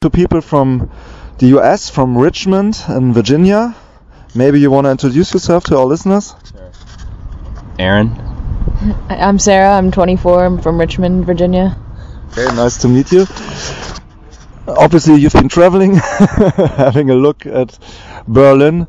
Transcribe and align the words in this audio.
to 0.00 0.10
people 0.10 0.40
from 0.40 0.88
the 1.38 1.46
US, 1.58 1.90
from 1.90 2.16
Richmond 2.16 2.80
in 2.88 3.12
Virginia. 3.12 3.74
Maybe 4.32 4.60
you 4.60 4.70
want 4.70 4.84
to 4.84 4.92
introduce 4.92 5.34
yourself 5.34 5.64
to 5.64 5.76
our 5.76 5.86
listeners? 5.86 6.36
Sure. 6.52 6.70
Aron. 7.80 8.12
I'm 9.08 9.40
Sarah. 9.40 9.72
I'm 9.72 9.90
24. 9.90 10.44
I'm 10.44 10.62
from 10.62 10.78
Richmond, 10.78 11.26
Virginia. 11.26 11.76
Very 12.28 12.54
nice 12.54 12.76
to 12.82 12.88
meet 12.88 13.10
you. 13.10 13.26
Obviously, 14.68 15.16
you've 15.16 15.32
been 15.32 15.48
traveling, 15.48 15.94
having 16.76 17.10
a 17.10 17.16
look 17.16 17.44
at 17.44 17.76
Berlin. 18.28 18.86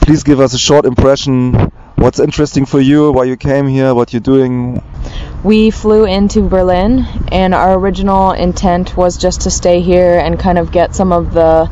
Please 0.00 0.24
give 0.24 0.40
us 0.40 0.54
a 0.54 0.58
short 0.58 0.86
impression. 0.86 1.52
What's 1.94 2.18
interesting 2.18 2.66
for 2.66 2.80
you? 2.80 3.12
Why 3.12 3.24
you 3.24 3.36
came 3.36 3.68
here? 3.68 3.94
What 3.94 4.12
you're 4.12 4.18
doing? 4.34 4.82
We 5.46 5.70
flew 5.70 6.06
into 6.06 6.42
Berlin, 6.48 7.06
and 7.28 7.54
our 7.54 7.78
original 7.78 8.32
intent 8.32 8.96
was 8.96 9.16
just 9.16 9.42
to 9.42 9.50
stay 9.52 9.80
here 9.80 10.18
and 10.18 10.36
kind 10.36 10.58
of 10.58 10.72
get 10.72 10.92
some 10.92 11.12
of 11.12 11.32
the 11.32 11.70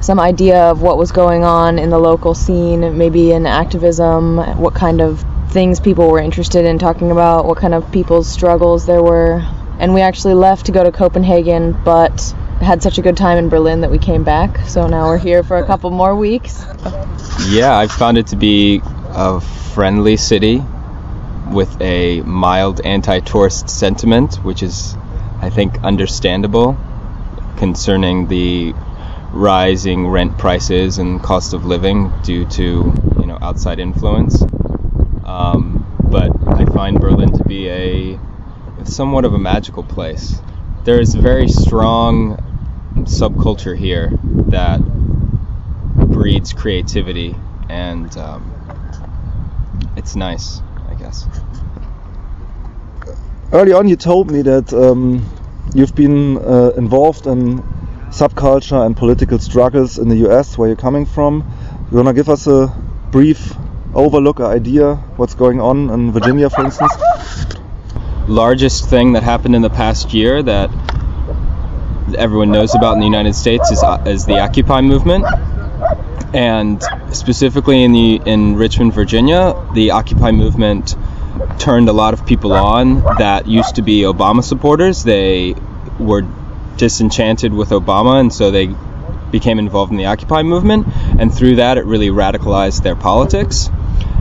some 0.00 0.18
idea 0.18 0.70
of 0.70 0.80
what 0.80 0.96
was 0.96 1.12
going 1.12 1.44
on 1.44 1.78
in 1.78 1.90
the 1.90 1.98
local 1.98 2.32
scene, 2.32 2.96
maybe 2.96 3.32
in 3.32 3.44
activism, 3.44 4.38
what 4.58 4.74
kind 4.74 5.02
of 5.02 5.22
things 5.50 5.78
people 5.78 6.10
were 6.10 6.20
interested 6.20 6.64
in 6.64 6.78
talking 6.78 7.10
about, 7.10 7.44
what 7.44 7.58
kind 7.58 7.74
of 7.74 7.92
people's 7.92 8.26
struggles 8.26 8.86
there 8.86 9.02
were. 9.02 9.46
And 9.78 9.92
we 9.92 10.00
actually 10.00 10.32
left 10.32 10.64
to 10.66 10.72
go 10.72 10.82
to 10.82 10.90
Copenhagen, 10.90 11.78
but 11.84 12.34
had 12.62 12.82
such 12.82 12.96
a 12.96 13.02
good 13.02 13.18
time 13.18 13.36
in 13.36 13.50
Berlin 13.50 13.82
that 13.82 13.90
we 13.90 13.98
came 13.98 14.24
back. 14.24 14.56
So 14.68 14.86
now 14.86 15.08
we're 15.08 15.18
here 15.18 15.42
for 15.42 15.58
a 15.58 15.66
couple 15.66 15.90
more 15.90 16.16
weeks. 16.16 16.64
Yeah, 17.46 17.76
I 17.76 17.88
found 17.88 18.16
it 18.16 18.28
to 18.28 18.36
be 18.36 18.80
a 18.84 19.38
friendly 19.42 20.16
city 20.16 20.62
with 21.52 21.80
a 21.80 22.22
mild 22.22 22.80
anti 22.80 23.20
tourist 23.20 23.68
sentiment, 23.68 24.36
which 24.36 24.62
is, 24.62 24.94
I 25.40 25.50
think, 25.50 25.82
understandable 25.84 26.76
concerning 27.56 28.26
the 28.28 28.72
rising 29.32 30.08
rent 30.08 30.36
prices 30.38 30.98
and 30.98 31.22
cost 31.22 31.54
of 31.54 31.64
living 31.64 32.12
due 32.22 32.44
to 32.46 32.62
you 33.20 33.26
know 33.26 33.38
outside 33.40 33.78
influence. 33.78 34.42
Um, 35.24 35.86
but 36.10 36.30
I 36.46 36.64
find 36.66 36.98
Berlin 36.98 37.32
to 37.32 37.44
be 37.44 37.68
a 37.68 38.18
somewhat 38.84 39.24
of 39.24 39.32
a 39.34 39.38
magical 39.38 39.82
place. 39.82 40.40
There 40.84 41.00
is 41.00 41.14
a 41.14 41.20
very 41.20 41.48
strong 41.48 42.36
subculture 43.04 43.76
here 43.76 44.10
that 44.48 44.80
breeds 46.10 46.52
creativity, 46.52 47.36
and 47.68 48.14
um, 48.16 48.52
it's 49.96 50.16
nice 50.16 50.60
guess. 51.02 51.26
Early 53.52 53.72
on, 53.72 53.88
you 53.88 53.96
told 53.96 54.30
me 54.30 54.42
that 54.42 54.72
um, 54.72 55.26
you've 55.74 55.94
been 55.94 56.38
uh, 56.38 56.70
involved 56.76 57.26
in 57.26 57.62
subculture 58.08 58.84
and 58.84 58.96
political 58.96 59.38
struggles 59.38 59.98
in 59.98 60.08
the 60.08 60.28
US, 60.28 60.56
where 60.56 60.68
you're 60.68 60.76
coming 60.76 61.06
from. 61.06 61.44
You 61.90 61.96
wanna 61.98 62.14
give 62.14 62.28
us 62.28 62.46
a 62.46 62.68
brief 63.10 63.54
overlook, 63.94 64.40
idea 64.40 64.94
what's 65.16 65.34
going 65.34 65.60
on 65.60 65.90
in 65.90 66.12
Virginia, 66.12 66.48
for 66.48 66.64
instance? 66.64 66.92
Largest 68.26 68.88
thing 68.88 69.12
that 69.12 69.22
happened 69.22 69.54
in 69.54 69.62
the 69.62 69.70
past 69.70 70.14
year 70.14 70.42
that 70.42 70.70
everyone 72.16 72.50
knows 72.50 72.74
about 72.74 72.94
in 72.94 73.00
the 73.00 73.06
United 73.06 73.34
States 73.34 73.70
is, 73.70 73.82
uh, 73.82 74.02
is 74.06 74.24
the 74.24 74.38
Occupy 74.38 74.80
movement 74.80 75.24
and 76.34 76.82
specifically 77.12 77.82
in 77.82 77.92
the 77.92 78.20
in 78.24 78.56
Richmond, 78.56 78.94
Virginia, 78.94 79.54
the 79.74 79.92
Occupy 79.92 80.30
movement 80.32 80.96
turned 81.58 81.88
a 81.88 81.92
lot 81.92 82.14
of 82.14 82.26
people 82.26 82.52
on 82.52 83.00
that 83.18 83.46
used 83.46 83.76
to 83.76 83.82
be 83.82 84.00
Obama 84.02 84.42
supporters. 84.42 85.04
They 85.04 85.54
were 85.98 86.26
disenchanted 86.76 87.52
with 87.52 87.70
Obama, 87.70 88.20
and 88.20 88.32
so 88.32 88.50
they 88.50 88.74
became 89.30 89.58
involved 89.58 89.92
in 89.92 89.98
the 89.98 90.06
Occupy 90.06 90.42
movement, 90.42 90.86
and 91.18 91.34
through 91.34 91.56
that, 91.56 91.78
it 91.78 91.84
really 91.84 92.08
radicalized 92.08 92.82
their 92.82 92.96
politics. 92.96 93.70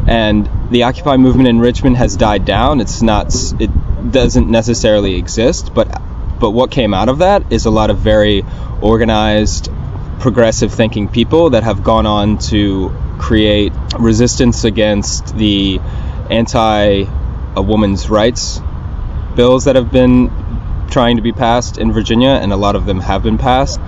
And 0.08 0.50
the 0.72 0.84
Occupy 0.84 1.18
movement 1.18 1.48
in 1.48 1.60
Richmond 1.60 1.98
has 1.98 2.16
died 2.18 2.46
down. 2.46 2.82
It's 2.82 3.02
not. 3.02 3.34
It 3.60 3.70
doesn't 4.12 4.50
necessarily 4.50 5.16
exist, 5.16 5.74
but 5.74 6.02
but 6.40 6.52
what 6.52 6.72
came 6.72 6.94
out 6.94 7.08
of 7.08 7.20
that 7.20 7.54
is 7.54 7.66
a 7.66 7.70
lot 7.70 7.92
of 7.92 8.00
very 8.00 8.44
organized 8.82 9.70
progressive 10.22 10.72
thinking 10.74 11.10
people 11.10 11.50
that 11.50 11.64
have 11.64 11.84
gone 11.84 12.06
on 12.06 12.38
to 12.38 12.96
create 13.18 13.74
resistance 14.00 14.64
against 14.64 15.36
the 15.36 15.80
anti 16.30 17.06
a 17.54 17.62
woman's 17.62 18.10
rights 18.10 18.62
bills 19.36 19.66
that 19.66 19.76
have 19.76 19.92
been 19.92 20.30
trying 20.90 21.16
to 21.16 21.22
be 21.22 21.32
passed 21.32 21.78
in 21.78 21.92
Virginia, 21.92 22.30
and 22.30 22.52
a 22.52 22.56
lot 22.56 22.76
of 22.76 22.86
them 22.86 23.00
have 23.00 23.24
been 23.24 23.38
passed. 23.38 23.80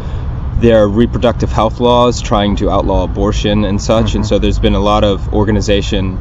There 0.59 0.81
are 0.81 0.87
reproductive 0.87 1.51
health 1.51 1.79
laws 1.79 2.21
trying 2.21 2.55
to 2.57 2.69
outlaw 2.69 3.03
abortion 3.03 3.65
and 3.65 3.81
such, 3.81 4.07
mm-hmm. 4.07 4.17
and 4.17 4.25
so 4.25 4.39
there's 4.39 4.59
been 4.59 4.75
a 4.75 4.79
lot 4.79 5.03
of 5.03 5.33
organization 5.33 6.17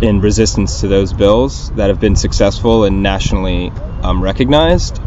in 0.00 0.20
resistance 0.20 0.80
to 0.80 0.88
those 0.88 1.12
bills 1.12 1.70
that 1.72 1.88
have 1.88 2.00
been 2.00 2.16
successful 2.16 2.84
and 2.84 3.02
nationally 3.02 3.70
um, 4.02 4.22
recognized, 4.22 4.98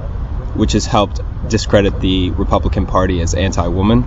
which 0.55 0.73
has 0.73 0.85
helped 0.85 1.21
discredit 1.49 1.99
the 1.99 2.31
Republican 2.31 2.85
Party 2.85 3.21
as 3.21 3.33
anti-woman. 3.33 4.05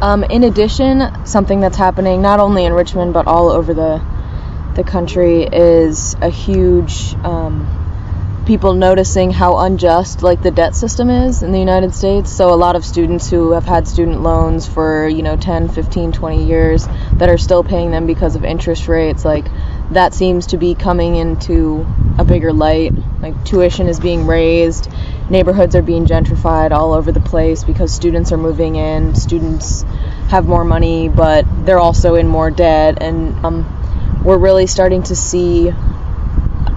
Um, 0.00 0.24
in 0.24 0.44
addition, 0.44 1.26
something 1.26 1.60
that's 1.60 1.76
happening 1.76 2.22
not 2.22 2.40
only 2.40 2.64
in 2.64 2.72
Richmond 2.72 3.12
but 3.12 3.26
all 3.26 3.50
over 3.50 3.74
the 3.74 4.02
the 4.74 4.84
country 4.84 5.42
is 5.42 6.14
a 6.20 6.30
huge 6.30 7.14
um, 7.24 8.44
people 8.46 8.72
noticing 8.72 9.30
how 9.30 9.58
unjust 9.58 10.22
like 10.22 10.42
the 10.42 10.50
debt 10.50 10.74
system 10.74 11.10
is 11.10 11.42
in 11.42 11.52
the 11.52 11.58
United 11.58 11.94
States. 11.94 12.32
So 12.32 12.52
a 12.52 12.56
lot 12.56 12.76
of 12.76 12.84
students 12.84 13.28
who 13.28 13.52
have 13.52 13.64
had 13.64 13.86
student 13.86 14.22
loans 14.22 14.66
for, 14.66 15.06
you 15.06 15.22
know, 15.22 15.36
10, 15.36 15.68
15, 15.68 16.12
20 16.12 16.46
years 16.46 16.86
that 17.14 17.28
are 17.28 17.38
still 17.38 17.62
paying 17.62 17.90
them 17.90 18.06
because 18.06 18.36
of 18.36 18.44
interest 18.44 18.88
rates, 18.88 19.24
like 19.24 19.46
that 19.90 20.14
seems 20.14 20.46
to 20.48 20.56
be 20.56 20.74
coming 20.74 21.16
into 21.16 21.86
a 22.18 22.24
bigger 22.24 22.52
light. 22.52 22.92
Like 23.20 23.44
tuition 23.44 23.88
is 23.88 24.00
being 24.00 24.26
raised 24.26 24.90
neighborhoods 25.30 25.76
are 25.76 25.82
being 25.82 26.06
gentrified 26.06 26.72
all 26.72 26.92
over 26.92 27.12
the 27.12 27.20
place 27.20 27.62
because 27.62 27.94
students 27.94 28.32
are 28.32 28.36
moving 28.36 28.74
in. 28.74 29.14
Students 29.14 29.82
have 30.28 30.46
more 30.46 30.64
money, 30.64 31.08
but 31.08 31.46
they're 31.64 31.78
also 31.78 32.16
in 32.16 32.26
more 32.26 32.50
debt, 32.50 33.00
and 33.00 33.44
um, 33.44 34.22
we're 34.24 34.38
really 34.38 34.66
starting 34.66 35.02
to 35.04 35.16
see 35.16 35.72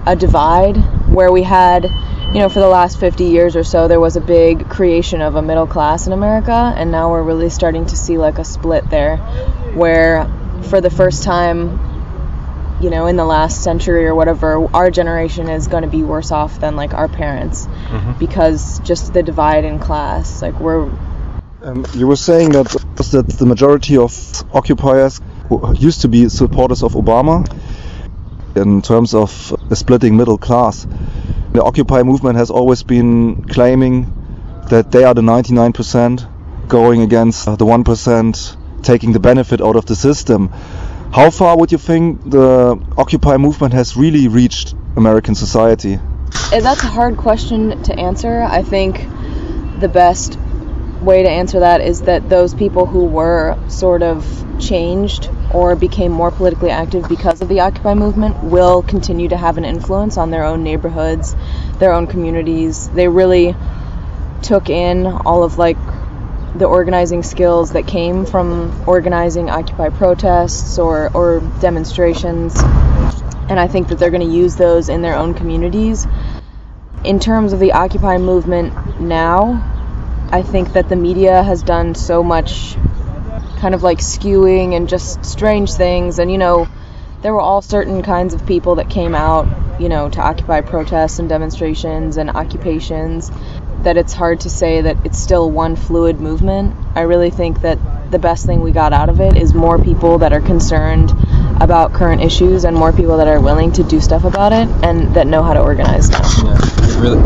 a 0.06 0.16
divide 0.16 0.76
where 1.08 1.32
we 1.32 1.42
had, 1.42 1.84
you 1.84 2.40
know, 2.40 2.48
for 2.48 2.60
the 2.60 2.68
last 2.68 2.98
50 2.98 3.24
years 3.24 3.56
or 3.56 3.64
so, 3.64 3.88
there 3.88 4.00
was 4.00 4.16
a 4.16 4.20
big 4.20 4.68
creation 4.68 5.20
of 5.20 5.34
a 5.34 5.42
middle 5.42 5.66
class 5.66 6.06
in 6.06 6.12
America, 6.12 6.72
and 6.76 6.90
now 6.90 7.10
we're 7.10 7.22
really 7.22 7.50
starting 7.50 7.86
to 7.86 7.96
see 7.96 8.18
like 8.18 8.38
a 8.38 8.44
split 8.44 8.88
there, 8.88 9.16
where 9.74 10.30
for 10.70 10.80
the 10.80 10.90
first 10.90 11.24
time 11.24 11.80
you 12.80 12.90
know, 12.90 13.06
in 13.06 13.16
the 13.16 13.24
last 13.24 13.62
century 13.62 14.04
or 14.04 14.14
whatever, 14.14 14.66
our 14.74 14.90
generation 14.90 15.48
is 15.48 15.68
going 15.68 15.84
to 15.84 15.88
be 15.88 16.02
worse 16.02 16.32
off 16.32 16.58
than 16.60 16.76
like 16.76 16.92
our 16.92 17.08
parents 17.08 17.66
mm-hmm. 17.94 18.18
because 18.18 18.80
just 18.80 19.12
the 19.12 19.22
divide 19.22 19.64
in 19.64 19.78
class. 19.78 20.42
Like 20.42 20.58
we're. 20.60 20.90
Um, 21.62 21.86
you 21.94 22.06
were 22.06 22.16
saying 22.16 22.50
that 22.50 22.66
that 23.12 23.26
the 23.38 23.46
majority 23.46 23.96
of 23.96 24.12
occupiers 24.52 25.20
used 25.74 26.02
to 26.02 26.08
be 26.08 26.28
supporters 26.28 26.82
of 26.82 26.92
Obama 26.94 27.46
in 28.56 28.82
terms 28.82 29.14
of 29.14 29.54
the 29.68 29.76
splitting 29.76 30.16
middle 30.16 30.38
class. 30.38 30.86
The 31.52 31.62
Occupy 31.62 32.02
movement 32.02 32.36
has 32.36 32.50
always 32.50 32.82
been 32.82 33.44
claiming 33.44 34.12
that 34.70 34.90
they 34.90 35.04
are 35.04 35.14
the 35.14 35.22
99% 35.22 36.68
going 36.68 37.02
against 37.02 37.44
the 37.44 37.64
1% 37.64 38.82
taking 38.82 39.12
the 39.12 39.20
benefit 39.20 39.60
out 39.60 39.76
of 39.76 39.86
the 39.86 39.94
system. 39.94 40.48
How 41.12 41.30
far 41.30 41.56
would 41.56 41.70
you 41.72 41.78
think 41.78 42.28
the 42.28 42.78
Occupy 42.96 43.36
movement 43.36 43.74
has 43.74 43.96
really 43.96 44.28
reached 44.28 44.74
American 44.96 45.34
society? 45.34 45.98
That's 46.50 46.82
a 46.82 46.86
hard 46.86 47.16
question 47.16 47.82
to 47.84 47.98
answer. 47.98 48.42
I 48.42 48.62
think 48.62 49.06
the 49.80 49.88
best 49.88 50.38
way 51.00 51.22
to 51.22 51.28
answer 51.28 51.60
that 51.60 51.80
is 51.80 52.02
that 52.02 52.28
those 52.28 52.54
people 52.54 52.86
who 52.86 53.04
were 53.04 53.58
sort 53.68 54.02
of 54.02 54.26
changed 54.58 55.28
or 55.52 55.76
became 55.76 56.12
more 56.12 56.30
politically 56.30 56.70
active 56.70 57.08
because 57.08 57.42
of 57.42 57.48
the 57.48 57.60
Occupy 57.60 57.94
movement 57.94 58.42
will 58.42 58.82
continue 58.82 59.28
to 59.28 59.36
have 59.36 59.58
an 59.58 59.64
influence 59.64 60.16
on 60.16 60.30
their 60.30 60.44
own 60.44 60.62
neighborhoods, 60.62 61.36
their 61.78 61.92
own 61.92 62.06
communities. 62.06 62.88
They 62.88 63.08
really 63.08 63.54
took 64.42 64.70
in 64.70 65.06
all 65.06 65.42
of 65.42 65.58
like 65.58 65.76
the 66.54 66.66
organizing 66.66 67.22
skills 67.22 67.72
that 67.72 67.86
came 67.86 68.24
from 68.24 68.88
organizing 68.88 69.50
Occupy 69.50 69.90
protests 69.90 70.78
or, 70.78 71.10
or 71.14 71.40
demonstrations. 71.60 72.56
And 73.46 73.60
I 73.60 73.66
think 73.66 73.88
that 73.88 73.98
they're 73.98 74.10
going 74.10 74.26
to 74.26 74.34
use 74.34 74.56
those 74.56 74.88
in 74.88 75.02
their 75.02 75.16
own 75.16 75.34
communities. 75.34 76.06
In 77.04 77.20
terms 77.20 77.52
of 77.52 77.60
the 77.60 77.72
Occupy 77.72 78.16
movement 78.16 78.98
now, 78.98 79.62
I 80.32 80.40
think 80.40 80.72
that 80.72 80.88
the 80.88 80.96
media 80.96 81.42
has 81.42 81.62
done 81.62 81.94
so 81.94 82.22
much 82.22 82.76
kind 83.58 83.74
of 83.74 83.82
like 83.82 83.98
skewing 83.98 84.74
and 84.74 84.88
just 84.88 85.22
strange 85.22 85.74
things. 85.74 86.18
And, 86.18 86.32
you 86.32 86.38
know, 86.38 86.66
there 87.20 87.34
were 87.34 87.42
all 87.42 87.60
certain 87.60 88.02
kinds 88.02 88.32
of 88.32 88.46
people 88.46 88.76
that 88.76 88.88
came 88.88 89.14
out, 89.14 89.46
you 89.78 89.90
know, 89.90 90.08
to 90.08 90.20
Occupy 90.20 90.62
protests 90.62 91.18
and 91.18 91.28
demonstrations 91.28 92.16
and 92.16 92.30
occupations 92.30 93.30
that 93.82 93.98
it's 93.98 94.14
hard 94.14 94.40
to 94.40 94.48
say 94.48 94.80
that 94.80 94.96
it's 95.04 95.18
still 95.18 95.50
one 95.50 95.76
fluid 95.76 96.20
movement. 96.20 96.74
I 96.94 97.02
really 97.02 97.30
think 97.30 97.60
that 97.60 97.78
the 98.10 98.18
best 98.18 98.46
thing 98.46 98.62
we 98.62 98.72
got 98.72 98.94
out 98.94 99.10
of 99.10 99.20
it 99.20 99.36
is 99.36 99.52
more 99.52 99.78
people 99.78 100.18
that 100.18 100.32
are 100.32 100.40
concerned 100.40 101.10
about 101.60 101.92
current 101.92 102.22
issues 102.22 102.64
and 102.64 102.74
more 102.74 102.92
people 102.92 103.18
that 103.18 103.28
are 103.28 103.40
willing 103.40 103.72
to 103.72 103.82
do 103.82 104.00
stuff 104.00 104.24
about 104.24 104.54
it 104.54 104.68
and 104.82 105.14
that 105.14 105.26
know 105.26 105.42
how 105.42 105.52
to 105.52 105.60
organize 105.60 106.08
now. 106.08 106.73
Really, 106.96 107.20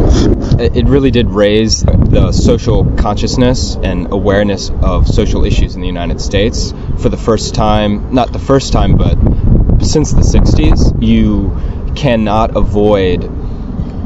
it 0.77 0.87
really 0.87 1.11
did 1.11 1.29
raise 1.29 1.83
the 1.83 2.33
social 2.33 2.85
consciousness 2.97 3.77
and 3.77 4.13
awareness 4.13 4.71
of 4.71 5.07
social 5.07 5.45
issues 5.45 5.75
in 5.75 5.81
the 5.81 5.87
United 5.87 6.21
States 6.21 6.73
for 6.99 7.09
the 7.09 7.17
first 7.17 7.55
time, 7.55 8.15
not 8.15 8.33
the 8.33 8.39
first 8.39 8.73
time, 8.73 8.97
but 8.97 9.17
since 9.85 10.13
the 10.13 10.23
60s. 10.23 11.03
You 11.03 11.57
cannot 11.95 12.57
avoid 12.57 13.38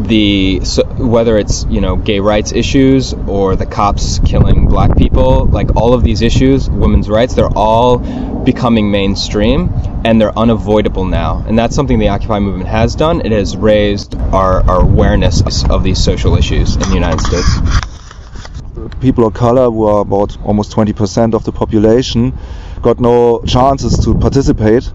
the 0.01 0.61
so, 0.65 0.85
whether 0.85 1.37
it's 1.37 1.65
you 1.67 1.81
know 1.81 1.97
gay 1.97 2.21
rights 2.21 2.53
issues 2.53 3.13
or 3.13 3.57
the 3.57 3.67
cops 3.67 4.19
killing 4.21 4.67
black 4.67 4.97
people 4.97 5.45
like 5.47 5.77
all 5.77 5.93
of 5.93 6.03
these 6.03 6.23
issues 6.23 6.69
women's 6.71 7.09
rights 7.09 7.35
they're 7.35 7.57
all 7.57 7.99
becoming 8.45 8.91
mainstream 8.91 9.73
and 10.05 10.21
they're 10.21 10.37
unavoidable 10.37 11.05
now. 11.05 11.45
And 11.47 11.59
that's 11.59 11.75
something 11.75 11.99
the 11.99 12.09
occupy 12.09 12.41
movement 12.41 12.69
has 12.69 12.95
done. 12.95 13.21
It 13.25 13.33
has 13.33 13.57
raised 13.57 14.15
our, 14.17 14.69
our 14.69 14.83
awareness 14.83 15.65
of 15.69 15.85
these 15.85 16.03
social 16.03 16.37
issues 16.37 16.75
in 16.75 16.83
the 16.83 16.95
united 16.95 17.21
states. 17.21 17.59
People 19.01 19.27
of 19.27 19.35
color 19.35 19.71
who 19.71 19.85
are 19.85 20.01
about 20.01 20.41
almost 20.45 20.73
20% 20.73 21.35
of 21.35 21.45
the 21.45 21.53
population 21.53 22.37
got 22.81 22.99
no 22.99 23.43
chances 23.47 24.05
to 24.05 24.15
participate 24.15 24.91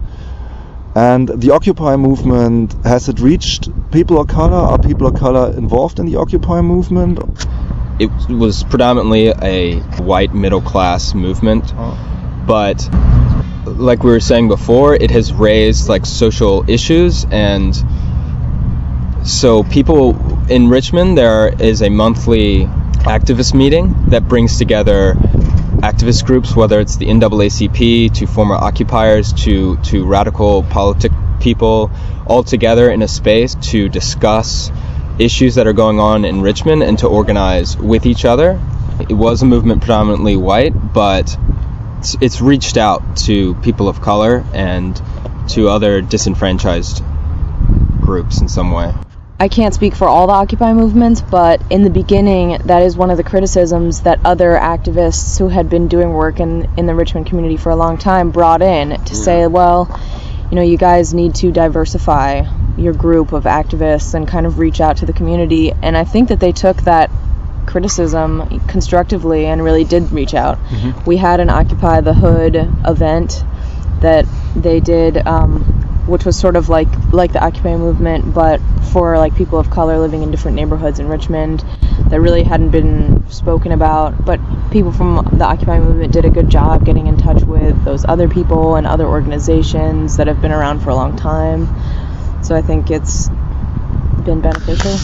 and 0.98 1.28
the 1.28 1.52
Occupy 1.52 1.94
movement, 1.94 2.72
has 2.84 3.08
it 3.08 3.20
reached 3.20 3.68
people 3.92 4.20
of 4.20 4.26
color? 4.26 4.56
Are 4.56 4.78
people 4.78 5.06
of 5.06 5.14
color 5.14 5.56
involved 5.56 6.00
in 6.00 6.06
the 6.06 6.16
Occupy 6.16 6.60
movement? 6.60 7.20
It 8.00 8.10
was 8.28 8.64
predominantly 8.64 9.28
a 9.28 9.78
white 10.02 10.34
middle 10.34 10.60
class 10.60 11.14
movement, 11.14 11.72
oh. 11.76 11.96
but 12.48 12.88
like 13.64 14.02
we 14.02 14.10
were 14.10 14.18
saying 14.18 14.48
before, 14.48 14.92
it 14.94 15.12
has 15.12 15.32
raised 15.32 15.88
like 15.88 16.04
social 16.04 16.68
issues 16.68 17.24
and 17.30 17.76
so 19.24 19.62
people 19.62 20.16
in 20.50 20.68
Richmond 20.68 21.16
there 21.16 21.54
is 21.62 21.80
a 21.82 21.90
monthly 21.90 22.64
activist 23.06 23.54
meeting 23.54 23.94
that 24.08 24.26
brings 24.26 24.58
together 24.58 25.14
activist 25.82 26.24
groups, 26.24 26.54
whether 26.54 26.80
it's 26.80 26.96
the 26.96 27.06
NAACP, 27.06 28.12
to 28.14 28.26
former 28.26 28.54
occupiers, 28.54 29.32
to, 29.44 29.76
to 29.84 30.06
radical 30.06 30.62
politic 30.64 31.12
people, 31.40 31.90
all 32.26 32.42
together 32.42 32.90
in 32.90 33.02
a 33.02 33.08
space 33.08 33.54
to 33.54 33.88
discuss 33.88 34.70
issues 35.18 35.54
that 35.56 35.66
are 35.66 35.72
going 35.72 36.00
on 36.00 36.24
in 36.24 36.40
Richmond 36.40 36.82
and 36.82 36.98
to 36.98 37.06
organize 37.08 37.76
with 37.76 38.06
each 38.06 38.24
other. 38.24 38.60
It 39.00 39.14
was 39.14 39.42
a 39.42 39.46
movement 39.46 39.80
predominantly 39.80 40.36
white, 40.36 40.72
but 40.92 41.36
it's, 41.98 42.16
it's 42.20 42.40
reached 42.40 42.76
out 42.76 43.16
to 43.18 43.54
people 43.56 43.88
of 43.88 44.00
color 44.00 44.44
and 44.52 45.00
to 45.50 45.68
other 45.68 46.00
disenfranchised 46.00 47.02
groups 48.00 48.40
in 48.40 48.48
some 48.48 48.70
way. 48.70 48.92
I 49.40 49.46
can't 49.46 49.72
speak 49.72 49.94
for 49.94 50.08
all 50.08 50.26
the 50.26 50.32
Occupy 50.32 50.72
movements, 50.72 51.20
but 51.20 51.62
in 51.70 51.84
the 51.84 51.90
beginning, 51.90 52.58
that 52.64 52.82
is 52.82 52.96
one 52.96 53.10
of 53.10 53.16
the 53.16 53.22
criticisms 53.22 54.00
that 54.00 54.18
other 54.24 54.58
activists 54.60 55.38
who 55.38 55.48
had 55.48 55.70
been 55.70 55.86
doing 55.86 56.12
work 56.12 56.40
in, 56.40 56.68
in 56.76 56.86
the 56.86 56.94
Richmond 56.94 57.26
community 57.26 57.56
for 57.56 57.70
a 57.70 57.76
long 57.76 57.98
time 57.98 58.32
brought 58.32 58.62
in 58.62 59.02
to 59.04 59.14
say, 59.14 59.46
well, 59.46 59.88
you 60.50 60.56
know, 60.56 60.62
you 60.62 60.76
guys 60.76 61.14
need 61.14 61.36
to 61.36 61.52
diversify 61.52 62.42
your 62.76 62.92
group 62.92 63.32
of 63.32 63.44
activists 63.44 64.14
and 64.14 64.26
kind 64.26 64.44
of 64.44 64.58
reach 64.58 64.80
out 64.80 64.96
to 64.98 65.06
the 65.06 65.12
community. 65.12 65.72
And 65.72 65.96
I 65.96 66.02
think 66.02 66.30
that 66.30 66.40
they 66.40 66.52
took 66.52 66.78
that 66.82 67.08
criticism 67.66 68.60
constructively 68.66 69.46
and 69.46 69.62
really 69.62 69.84
did 69.84 70.10
reach 70.10 70.34
out. 70.34 70.58
Mm-hmm. 70.64 71.04
We 71.04 71.16
had 71.16 71.38
an 71.38 71.50
Occupy 71.50 72.00
the 72.00 72.14
Hood 72.14 72.56
event 72.56 73.44
that 74.00 74.26
they 74.56 74.80
did. 74.80 75.16
Um, 75.16 75.77
which 76.08 76.24
was 76.24 76.38
sort 76.38 76.56
of 76.56 76.68
like 76.68 76.88
like 77.12 77.32
the 77.32 77.44
Occupy 77.44 77.76
movement, 77.76 78.34
but 78.34 78.60
for 78.92 79.18
like 79.18 79.36
people 79.36 79.58
of 79.58 79.68
color 79.70 79.98
living 79.98 80.22
in 80.22 80.30
different 80.30 80.56
neighborhoods 80.56 80.98
in 80.98 81.08
Richmond 81.08 81.64
that 82.08 82.20
really 82.20 82.42
hadn't 82.42 82.70
been 82.70 83.30
spoken 83.30 83.72
about. 83.72 84.24
But 84.24 84.40
people 84.70 84.90
from 84.90 85.28
the 85.32 85.44
Occupy 85.44 85.80
movement 85.80 86.12
did 86.12 86.24
a 86.24 86.30
good 86.30 86.48
job 86.48 86.84
getting 86.84 87.06
in 87.06 87.18
touch 87.18 87.42
with 87.42 87.84
those 87.84 88.04
other 88.06 88.28
people 88.28 88.76
and 88.76 88.86
other 88.86 89.06
organizations 89.06 90.16
that 90.16 90.26
have 90.26 90.40
been 90.40 90.52
around 90.52 90.80
for 90.80 90.90
a 90.90 90.94
long 90.94 91.16
time. 91.16 91.68
So 92.42 92.54
I 92.54 92.62
think 92.62 92.90
it's 92.90 93.28
been 94.24 94.40
beneficial. 94.40 94.96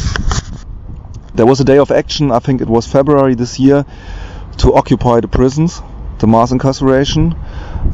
There 1.35 1.47
was 1.47 1.61
a 1.61 1.65
day 1.65 1.79
of 1.79 1.91
action, 1.91 2.31
I 2.31 2.39
think 2.39 2.61
it 2.61 2.69
was 2.69 2.87
February 2.87 3.35
this 3.35 3.59
year, 3.59 3.85
to 4.59 4.73
occupy 4.73 5.21
the 5.21 5.29
prisons, 5.29 5.83
the 6.19 6.27
mass 6.27 6.53
incarceration 6.53 7.35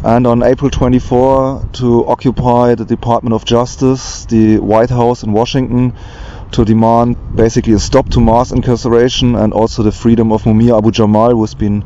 and 0.04 0.26
on 0.26 0.42
April 0.42 0.70
24 0.70 1.68
to 1.74 2.06
occupy 2.06 2.74
the 2.74 2.84
Department 2.84 3.34
of 3.34 3.44
Justice, 3.44 4.24
the 4.26 4.58
White 4.58 4.90
House 4.90 5.22
in 5.22 5.32
Washington, 5.32 5.94
to 6.52 6.64
demand 6.64 7.16
basically 7.36 7.74
a 7.74 7.78
stop 7.78 8.08
to 8.10 8.20
mass 8.20 8.50
incarceration 8.50 9.36
and 9.36 9.52
also 9.52 9.82
the 9.82 9.92
freedom 9.92 10.32
of 10.32 10.42
Mumia 10.44 10.78
Abu 10.78 10.90
Jamal, 10.90 11.30
who's 11.36 11.54
been. 11.54 11.84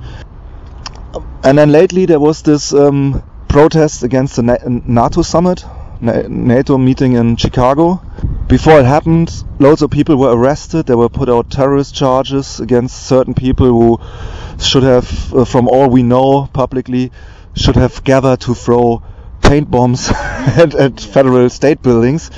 And 1.43 1.59
then 1.59 1.73
lately 1.73 2.07
there 2.07 2.21
was 2.21 2.43
this 2.43 2.73
um, 2.73 3.23
protest 3.49 4.03
against 4.03 4.37
the 4.37 4.43
NATO 4.87 5.23
summit, 5.23 5.65
NATO 6.01 6.79
meeting 6.79 7.15
in 7.15 7.37
Chicago. 7.37 8.01
Before 8.47 8.79
it 8.79 8.85
happened, 8.85 9.33
loads 9.59 9.83
of 9.83 9.91
people 9.91 10.17
were 10.17 10.37
arrested. 10.37 10.87
There 10.87 10.97
were 10.97 11.09
put 11.09 11.29
out 11.29 11.51
terrorist 11.51 11.95
charges 11.95 12.61
against 12.61 13.07
certain 13.07 13.35
people 13.35 13.67
who 13.67 14.01
should 14.59 14.83
have, 14.83 15.35
uh, 15.35 15.45
from 15.45 15.69
all 15.69 15.89
we 15.89 16.03
know 16.03 16.49
publicly, 16.53 17.11
should 17.55 17.77
have 17.77 18.03
gathered 18.05 18.41
to 18.41 18.55
throw 18.55 19.03
paint 19.43 19.71
bombs 19.71 20.11
at, 20.11 20.75
at 20.75 21.01
federal 21.01 21.49
state 21.51 21.83
buildings, 21.83 22.29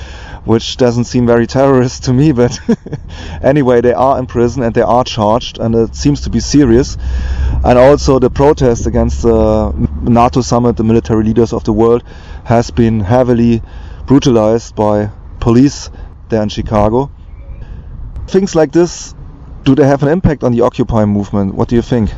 which 0.45 0.77
doesn't 0.77 1.05
seem 1.05 1.25
very 1.25 1.47
terrorist 1.47 2.05
to 2.05 2.13
me. 2.13 2.31
But 2.31 2.59
anyway, 3.41 3.81
they 3.81 3.93
are 3.93 4.19
in 4.19 4.27
prison 4.27 4.63
and 4.63 4.73
they 4.73 4.81
are 4.81 5.03
charged, 5.03 5.59
and 5.59 5.73
it 5.75 5.95
seems 5.95 6.21
to 6.21 6.29
be 6.29 6.39
serious. 6.39 6.97
And 7.63 7.77
also, 7.77 8.19
the 8.19 8.29
protest 8.29 8.85
against 8.85 9.23
the 9.23 9.73
NATO 10.01 10.41
summit, 10.41 10.77
the 10.77 10.83
military 10.83 11.23
leaders 11.23 11.53
of 11.53 11.63
the 11.63 11.73
world, 11.73 12.03
has 12.45 12.71
been 12.71 12.99
heavily 12.99 13.61
brutalized 14.05 14.75
by 14.75 15.09
police 15.39 15.89
there 16.29 16.43
in 16.43 16.49
Chicago. 16.49 17.11
Things 18.27 18.55
like 18.55 18.71
this, 18.71 19.15
do 19.63 19.75
they 19.75 19.87
have 19.87 20.03
an 20.03 20.09
impact 20.09 20.43
on 20.43 20.51
the 20.51 20.61
Occupy 20.61 21.05
movement? 21.05 21.55
What 21.55 21.69
do 21.69 21.75
you 21.75 21.81
think? 21.81 22.09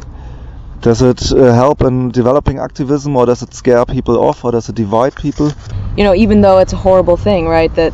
Does 0.82 1.02
it 1.02 1.32
uh, 1.32 1.54
help 1.54 1.82
in 1.82 2.10
developing 2.10 2.58
activism, 2.58 3.16
or 3.18 3.26
does 3.26 3.42
it 3.42 3.54
scare 3.54 3.86
people 3.86 4.18
off, 4.18 4.46
or 4.46 4.52
does 4.52 4.70
it 4.70 4.76
divide 4.76 5.16
people? 5.16 5.52
You 5.98 6.06
know, 6.06 6.16
even 6.16 6.42
though 6.42 6.60
it's 6.60 6.72
a 6.72 6.78
horrible 6.78 7.18
thing, 7.18 7.48
right? 7.48 7.74
That 7.76 7.94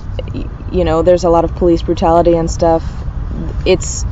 you 0.71 0.83
know, 0.83 1.01
there's 1.01 1.23
a 1.23 1.29
lot 1.29 1.45
of 1.45 1.55
police 1.55 1.81
brutality 1.81 2.35
and 2.35 2.49
stuff. 2.49 2.83
It's 3.65 4.05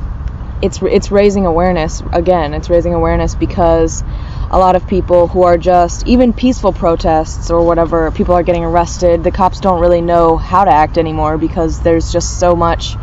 it's 0.63 0.81
it's 0.81 1.11
raising 1.11 1.45
awareness 1.45 2.01
again. 2.11 2.53
It's 2.53 2.69
raising 2.69 2.93
awareness 2.93 3.35
because 3.35 4.03
a 4.49 4.57
lot 4.57 4.75
of 4.75 4.87
people 4.87 5.27
who 5.27 5.43
are 5.43 5.57
just 5.57 6.07
even 6.07 6.31
peaceful 6.31 6.73
protests 6.73 7.51
or 7.51 7.65
whatever, 7.65 8.11
people 8.11 8.33
are 8.35 8.43
getting 8.43 8.63
arrested. 8.63 9.23
The 9.23 9.31
cops 9.31 9.59
don't 9.59 9.81
really 9.81 10.01
know 10.01 10.37
how 10.37 10.63
to 10.63 10.71
act 10.71 10.97
anymore 10.97 11.37
because 11.37 11.81
there's 11.81 12.11
just 12.11 12.39
so 12.39 12.55
much 12.55 12.95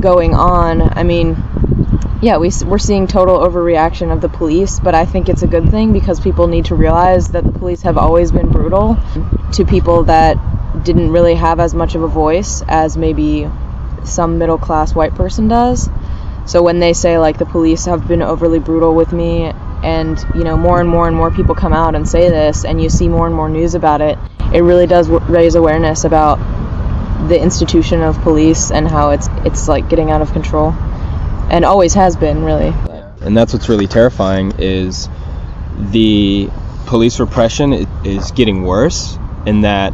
going 0.00 0.34
on. 0.34 0.82
I 0.82 1.02
mean, 1.04 1.36
yeah, 2.22 2.36
we, 2.36 2.50
we're 2.66 2.78
seeing 2.78 3.06
total 3.06 3.38
overreaction 3.38 4.12
of 4.12 4.20
the 4.20 4.28
police, 4.28 4.78
but 4.78 4.94
I 4.94 5.06
think 5.06 5.30
it's 5.30 5.42
a 5.42 5.46
good 5.46 5.70
thing 5.70 5.94
because 5.94 6.20
people 6.20 6.48
need 6.48 6.66
to 6.66 6.74
realize 6.74 7.28
that 7.28 7.44
the 7.44 7.52
police 7.52 7.80
have 7.82 7.96
always 7.96 8.30
been 8.30 8.50
brutal 8.50 8.98
to 9.54 9.64
people 9.64 10.04
that 10.04 10.36
didn't 10.84 11.10
really 11.10 11.34
have 11.34 11.60
as 11.60 11.74
much 11.74 11.94
of 11.94 12.02
a 12.02 12.08
voice 12.08 12.62
as 12.68 12.96
maybe 12.96 13.48
some 14.04 14.38
middle 14.38 14.58
class 14.58 14.94
white 14.94 15.14
person 15.14 15.48
does. 15.48 15.88
So 16.44 16.62
when 16.62 16.78
they 16.78 16.92
say 16.92 17.18
like 17.18 17.38
the 17.38 17.46
police 17.46 17.86
have 17.86 18.06
been 18.06 18.22
overly 18.22 18.58
brutal 18.58 18.94
with 18.94 19.12
me 19.12 19.52
and 19.82 20.22
you 20.34 20.44
know 20.44 20.58
more 20.58 20.78
and 20.78 20.88
more 20.88 21.08
and 21.08 21.16
more 21.16 21.30
people 21.30 21.54
come 21.54 21.72
out 21.72 21.94
and 21.94 22.06
say 22.06 22.28
this 22.28 22.66
and 22.66 22.82
you 22.82 22.90
see 22.90 23.08
more 23.08 23.26
and 23.26 23.34
more 23.34 23.48
news 23.48 23.74
about 23.74 24.02
it, 24.02 24.18
it 24.52 24.60
really 24.60 24.86
does 24.86 25.08
raise 25.08 25.54
awareness 25.54 26.04
about 26.04 26.36
the 27.28 27.40
institution 27.40 28.02
of 28.02 28.20
police 28.20 28.70
and 28.70 28.88
how 28.88 29.10
it's 29.10 29.28
it's 29.44 29.68
like 29.68 29.88
getting 29.88 30.10
out 30.10 30.20
of 30.20 30.32
control 30.32 30.74
and 31.50 31.64
always 31.64 31.94
has 31.94 32.16
been 32.16 32.44
really. 32.44 32.72
And 33.20 33.36
that's 33.36 33.52
what's 33.52 33.68
really 33.68 33.86
terrifying 33.86 34.52
is 34.58 35.08
the 35.78 36.48
police 36.86 37.20
repression 37.20 37.86
is 38.04 38.30
getting 38.32 38.62
worse 38.62 39.18
in 39.46 39.62
that 39.62 39.92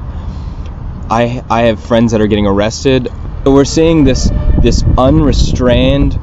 I 1.11 1.43
I 1.49 1.63
have 1.63 1.83
friends 1.83 2.13
that 2.13 2.21
are 2.21 2.27
getting 2.27 2.47
arrested. 2.47 3.09
We're 3.45 3.65
seeing 3.65 4.05
this 4.05 4.31
this 4.63 4.83
unrestrained 4.97 6.19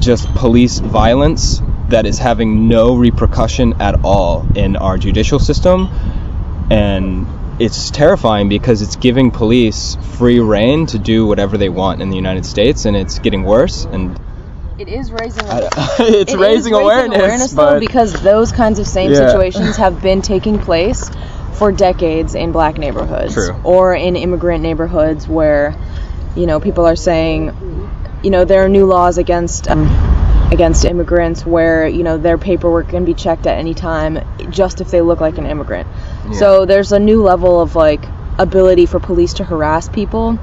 just 0.00 0.32
police 0.34 0.78
violence 0.80 1.62
that 1.88 2.06
is 2.06 2.18
having 2.18 2.68
no 2.68 2.96
repercussion 2.96 3.74
at 3.80 4.04
all 4.04 4.46
in 4.56 4.76
our 4.76 4.98
judicial 4.98 5.38
system 5.38 5.88
and 6.70 7.26
it's 7.60 7.90
terrifying 7.90 8.48
because 8.48 8.82
it's 8.82 8.96
giving 8.96 9.30
police 9.30 9.96
free 10.18 10.40
reign 10.40 10.86
to 10.86 10.98
do 10.98 11.26
whatever 11.26 11.58
they 11.58 11.68
want 11.68 12.00
in 12.00 12.08
the 12.08 12.16
United 12.16 12.46
States 12.46 12.86
and 12.86 12.96
it's 12.96 13.18
getting 13.18 13.44
worse 13.44 13.84
and 13.84 14.18
It 14.82 14.88
is 14.88 15.12
raising. 15.12 15.44
it's 15.46 16.32
it 16.32 16.38
raising 16.40 16.74
is 16.74 16.80
awareness, 16.80 17.16
awareness 17.16 17.54
but 17.54 17.74
though, 17.74 17.78
because 17.78 18.12
those 18.14 18.50
kinds 18.50 18.80
of 18.80 18.88
same 18.88 19.12
Yeah. 19.12 19.28
situations 19.28 19.76
have 19.76 20.02
been 20.02 20.22
taking 20.22 20.58
place 20.58 21.08
for 21.52 21.70
decades 21.70 22.34
in 22.34 22.50
black 22.50 22.78
neighborhoods 22.78 23.34
True. 23.34 23.54
or 23.62 23.94
in 23.94 24.16
immigrant 24.16 24.60
neighborhoods 24.60 25.28
where, 25.28 25.76
you 26.34 26.46
know, 26.48 26.58
people 26.58 26.84
are 26.84 26.96
saying, 26.96 27.52
you 28.24 28.30
know, 28.30 28.44
there 28.44 28.64
are 28.64 28.68
new 28.68 28.86
laws 28.86 29.18
against. 29.18 29.68
Um, 29.68 29.88
against 30.50 30.84
immigrants 30.84 31.46
where 31.46 31.88
you 31.88 32.02
know 32.02 32.18
their 32.18 32.36
paperwork 32.36 32.90
can 32.90 33.06
be 33.06 33.14
checked 33.14 33.46
at 33.46 33.56
any 33.56 33.72
time 33.72 34.18
just 34.50 34.82
if 34.82 34.90
they 34.90 35.00
look 35.00 35.18
like 35.18 35.38
an 35.38 35.46
immigrant 35.46 35.88
so 36.34 36.66
there's 36.66 36.92
a 36.92 36.98
new 36.98 37.22
level 37.22 37.58
of 37.58 37.74
like 37.74 38.04
ability 38.38 38.84
for 38.84 39.00
police 39.00 39.32
to 39.32 39.44
harass 39.44 39.88
people 39.88 40.38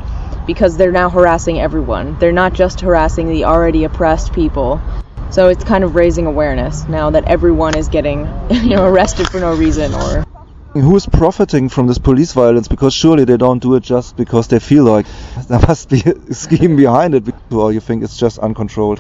because 0.50 0.77
they're 0.77 0.91
now 0.91 1.12
harassing 1.12 1.60
everyone 1.62 2.18
they're 2.18 2.39
not 2.44 2.53
just 2.56 2.82
harassing 2.82 3.27
the 3.27 3.46
already 3.46 3.84
oppressed 3.84 4.34
people 4.34 4.82
so 5.29 5.48
it's 5.48 5.63
kind 5.63 5.84
of 5.84 5.94
raising 5.94 6.25
awareness 6.25 6.88
now 6.88 7.12
that 7.12 7.24
everyone 7.25 7.77
is 7.77 7.88
getting 7.88 8.22
you 8.50 8.72
know 8.75 8.84
arrested 8.84 9.29
for 9.29 9.39
no 9.39 9.56
reason 9.56 9.94
or 9.94 10.25
Who 10.74 10.96
is 10.96 11.06
profiting 11.06 11.70
from 11.70 11.86
this 11.88 11.98
police 11.98 12.34
violence? 12.34 12.68
Because 12.68 12.94
surely 12.94 13.25
they 13.25 13.38
don't 13.38 13.62
do 13.68 13.75
it 13.77 13.84
just 13.84 14.15
because 14.18 14.48
they 14.48 14.60
feel 14.60 14.86
like 14.96 15.08
there 15.50 15.62
must 15.68 15.89
be 15.89 16.01
a 16.06 16.34
scheme 16.34 16.75
behind 16.75 17.15
it, 17.15 17.24
or 17.51 17.72
you 17.75 17.82
think 17.88 18.03
it's 18.03 18.18
just 18.25 18.38
uncontrolled. 18.48 19.00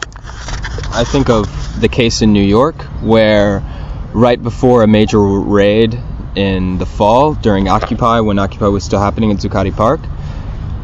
I 1.01 1.03
think 1.13 1.29
of 1.29 1.45
the 1.83 1.89
case 1.99 2.21
in 2.25 2.33
New 2.39 2.47
York 2.59 2.77
where 3.13 3.61
right 4.25 4.41
before 4.49 4.83
a 4.83 4.87
major 4.87 5.21
raid 5.59 5.91
in 6.35 6.77
the 6.77 6.85
fall 6.85 7.33
during 7.33 7.67
Occupy, 7.67 8.19
when 8.27 8.39
Occupy 8.39 8.69
was 8.77 8.83
still 8.83 9.03
happening 9.07 9.29
in 9.31 9.37
Zuccotti 9.37 9.75
Park, 9.83 10.01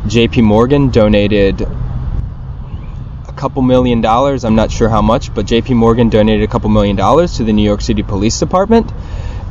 JP 0.06 0.44
Morgan 0.44 0.90
donated 0.92 1.62
a 1.62 3.34
couple 3.36 3.64
million 3.64 4.02
dollars, 4.02 4.46
I'm 4.46 4.56
not 4.56 4.72
sure 4.72 4.88
how 4.88 5.02
much, 5.02 5.34
but 5.34 5.48
JP 5.48 5.76
Morgan 5.76 6.10
donated 6.10 6.44
a 6.44 6.48
couple 6.48 6.70
million 6.70 6.96
dollars 6.96 7.38
to 7.38 7.44
the 7.44 7.52
New 7.52 7.64
York 7.64 7.82
City 7.82 8.04
Police 8.04 8.40
Department. 8.40 8.92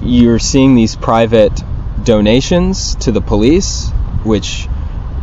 You're 0.00 0.38
seeing 0.38 0.76
these 0.76 0.94
private 0.94 1.52
donations 2.04 2.94
to 2.96 3.10
the 3.10 3.20
police, 3.20 3.90
which 4.22 4.68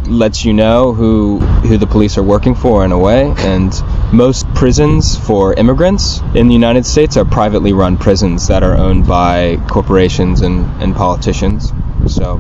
lets 0.06 0.44
you 0.44 0.52
know 0.52 0.94
who 0.94 1.40
who 1.40 1.78
the 1.78 1.88
police 1.88 2.18
are 2.18 2.24
working 2.24 2.56
for 2.56 2.84
in 2.84 2.92
a 2.92 3.00
way. 3.00 3.34
And 3.38 3.72
most 4.12 4.46
prisons 4.54 5.16
for 5.16 5.54
immigrants 5.54 6.20
in 6.36 6.48
the 6.48 6.54
United 6.54 6.86
States 6.86 7.16
are 7.16 7.24
privately 7.26 7.72
run 7.72 7.98
prisons 7.98 8.48
that 8.50 8.64
are 8.64 8.76
owned 8.76 9.08
by 9.08 9.58
corporations 9.70 10.42
and, 10.42 10.66
and 10.82 10.94
politicians. 10.94 11.72
So 12.08 12.38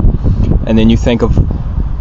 and 0.65 0.77
then 0.77 0.89
you 0.89 0.98
think 0.98 1.21
of 1.21 1.38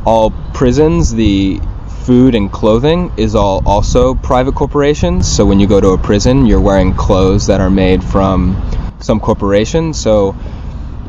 all 0.05 0.31
prisons 0.55 1.13
the 1.13 1.61
food 2.05 2.35
and 2.35 2.51
clothing 2.51 3.13
is 3.17 3.35
all 3.35 3.63
also 3.67 4.15
private 4.15 4.55
corporations 4.55 5.31
so 5.31 5.45
when 5.45 5.61
you 5.61 5.67
go 5.67 5.81
to 5.81 5.89
a 5.89 5.99
prison 5.99 6.47
you're 6.47 6.61
wearing 6.61 6.95
clothes 6.95 7.47
that 7.47 7.61
are 7.61 7.71
made 7.71 8.03
from 8.03 8.61
some 9.01 9.21
corporation 9.21 9.93
so 9.93 10.35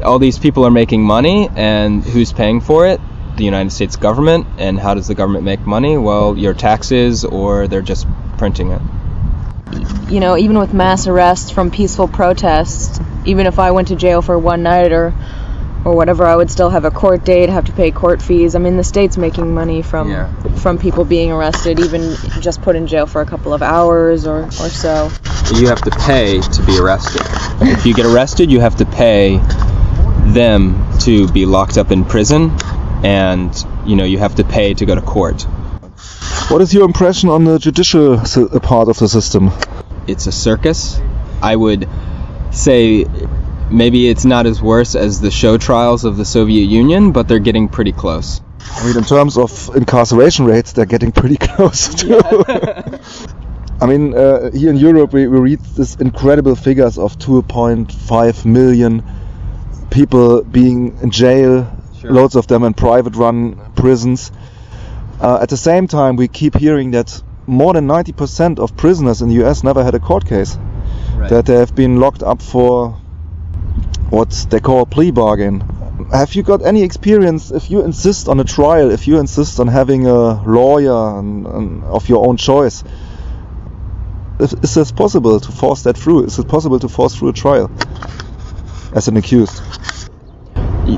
all 0.03 0.19
these 0.19 0.37
people 0.37 0.65
are 0.65 0.71
making 0.71 1.01
money 1.01 1.49
and 1.55 2.03
who's 2.03 2.33
paying 2.33 2.59
for 2.59 2.87
it 2.87 2.99
the 3.37 3.45
United 3.45 3.71
States 3.71 3.95
government. 3.95 4.45
And 4.57 4.79
how 4.79 4.93
does 4.93 5.07
the 5.07 5.15
government 5.15 5.45
make 5.45 5.61
money? 5.61 5.97
Well, 5.97 6.37
your 6.37 6.53
taxes, 6.53 7.25
or 7.25 7.67
they're 7.67 7.81
just 7.81 8.07
printing 8.37 8.71
it. 8.71 8.81
you 10.09 10.19
know 10.19 10.35
even 10.35 10.57
with 10.57 10.73
mass 10.73 11.07
arrests 11.07 11.51
from 11.51 11.69
peaceful 11.71 12.07
protests 12.07 12.99
even 13.23 13.45
if 13.45 13.59
i 13.59 13.69
went 13.71 13.87
to 13.87 13.95
jail 13.95 14.21
for 14.21 14.37
one 14.37 14.63
night 14.63 14.91
or 14.91 15.13
or 15.85 15.95
whatever 15.95 16.25
i 16.25 16.35
would 16.35 16.49
still 16.51 16.69
have 16.69 16.85
a 16.85 16.91
court 16.91 17.23
date 17.25 17.49
have 17.49 17.65
to 17.65 17.71
pay 17.71 17.91
court 17.91 18.21
fees 18.21 18.55
i 18.55 18.59
mean 18.59 18.77
the 18.77 18.83
state's 18.83 19.17
making 19.17 19.53
money 19.53 19.81
from 19.81 20.09
Yeah. 20.09 20.31
from 20.55 20.77
people 20.77 21.05
being 21.05 21.31
arrested 21.31 21.79
even 21.79 22.15
just 22.39 22.61
put 22.61 22.75
in 22.75 22.87
jail 22.87 23.05
for 23.07 23.21
a 23.21 23.25
couple 23.25 23.53
of 23.53 23.61
hours 23.61 24.27
or 24.27 24.43
or 24.43 24.69
so 24.69 25.09
You 25.53 25.67
have 25.67 25.81
to 25.81 25.91
pay 25.91 26.39
to 26.39 26.61
be 26.63 26.79
arrested. 26.79 27.21
If 27.61 27.85
you 27.85 27.93
get 27.93 28.05
arrested, 28.05 28.49
you 28.49 28.61
have 28.61 28.77
to 28.77 28.85
pay 28.85 29.37
them 30.33 30.61
to 30.99 31.27
be 31.27 31.45
locked 31.45 31.77
up 31.77 31.91
in 31.91 32.05
prison, 32.05 32.51
and 33.03 33.51
you 33.85 33.97
know 33.97 34.05
you 34.05 34.17
have 34.19 34.35
to 34.35 34.45
pay 34.45 34.73
to 34.73 34.85
go 34.85 34.95
to 34.95 35.01
court. 35.01 35.41
What 36.49 36.61
is 36.61 36.73
your 36.73 36.85
impression 36.85 37.29
on 37.29 37.43
the 37.43 37.59
judicial 37.59 38.13
uh, 38.13 38.59
part 38.59 38.87
of 38.87 38.97
the 38.97 39.09
system? 39.09 39.51
It's 40.07 40.25
a 40.27 40.31
circus. 40.31 41.01
I 41.41 41.53
would 41.55 41.89
say 42.51 43.05
maybe 43.71 44.09
it's 44.09 44.25
not 44.25 44.45
as 44.45 44.61
worse 44.61 44.95
as 44.95 45.21
the 45.21 45.31
show 45.31 45.57
trials 45.57 46.03
of 46.05 46.17
the 46.17 46.25
Soviet 46.25 46.65
Union, 46.65 47.11
but 47.11 47.27
they're 47.27 47.39
getting 47.39 47.69
pretty 47.69 47.91
close. 47.91 48.41
I 48.73 48.85
mean, 48.85 48.97
in 48.97 49.03
terms 49.03 49.37
of 49.37 49.75
incarceration 49.75 50.45
rates, 50.45 50.73
they're 50.73 50.85
getting 50.85 51.11
pretty 51.11 51.37
close 51.47 51.93
too. 51.95 52.21
I 53.81 53.87
mean, 53.87 54.13
uh, 54.15 54.51
here 54.51 54.69
in 54.69 54.77
Europe, 54.77 55.11
we, 55.13 55.27
we 55.27 55.39
read 55.39 55.59
these 55.75 55.95
incredible 55.95 56.55
figures 56.55 56.97
of 56.99 57.17
2.5 57.17 58.45
million 58.45 59.03
people 59.89 60.43
being 60.43 60.97
in 61.01 61.09
jail, 61.11 61.77
Sure. 61.99 62.11
loads 62.11 62.35
of 62.35 62.47
them 62.47 62.63
in 62.63 62.73
private-run 62.73 63.73
prisons. 63.75 64.31
Uh, 65.19 65.37
at 65.41 65.49
the 65.49 65.57
same 65.57 65.87
time, 65.87 66.15
we 66.15 66.27
keep 66.27 66.55
hearing 66.55 66.91
that 66.91 67.21
more 67.45 67.73
than 67.73 67.87
90% 67.87 68.57
of 68.59 68.75
prisoners 68.75 69.21
in 69.21 69.29
the 69.29 69.35
U.S. 69.35 69.63
never 69.63 69.83
had 69.83 69.93
a 69.93 69.99
court 69.99 70.25
case. 70.27 70.57
That 71.29 71.45
they 71.45 71.55
have 71.55 71.75
been 71.75 71.97
locked 71.99 72.23
up 72.23 72.41
for 72.41 72.99
what 74.09 74.29
they 74.49 74.59
call 74.59 74.85
plea 74.85 75.11
bargain. 75.11 75.61
Have 76.11 76.35
you 76.35 76.43
got 76.43 76.65
any 76.65 76.83
experience 76.83 77.51
if 77.51 77.69
you 77.69 77.83
insist 77.83 78.27
on 78.27 78.39
a 78.39 78.43
trial, 78.43 78.91
if 78.91 79.07
you 79.07 79.19
insist 79.19 79.59
on 79.59 79.67
having 79.67 80.07
a 80.07 80.43
lawyer 80.43 81.19
and, 81.19 81.45
and 81.45 81.83
of 81.83 82.09
your 82.09 82.27
own 82.27 82.37
choice? 82.37 82.83
Is, 84.39 84.53
is 84.53 84.73
this 84.73 84.91
possible 84.91 85.39
to 85.39 85.51
force 85.51 85.83
that 85.83 85.97
through? 85.97 86.25
Is 86.25 86.39
it 86.39 86.47
possible 86.47 86.79
to 86.79 86.89
force 86.89 87.15
through 87.15 87.29
a 87.29 87.33
trial 87.33 87.71
as 88.93 89.07
an 89.07 89.17
accused? 89.17 89.61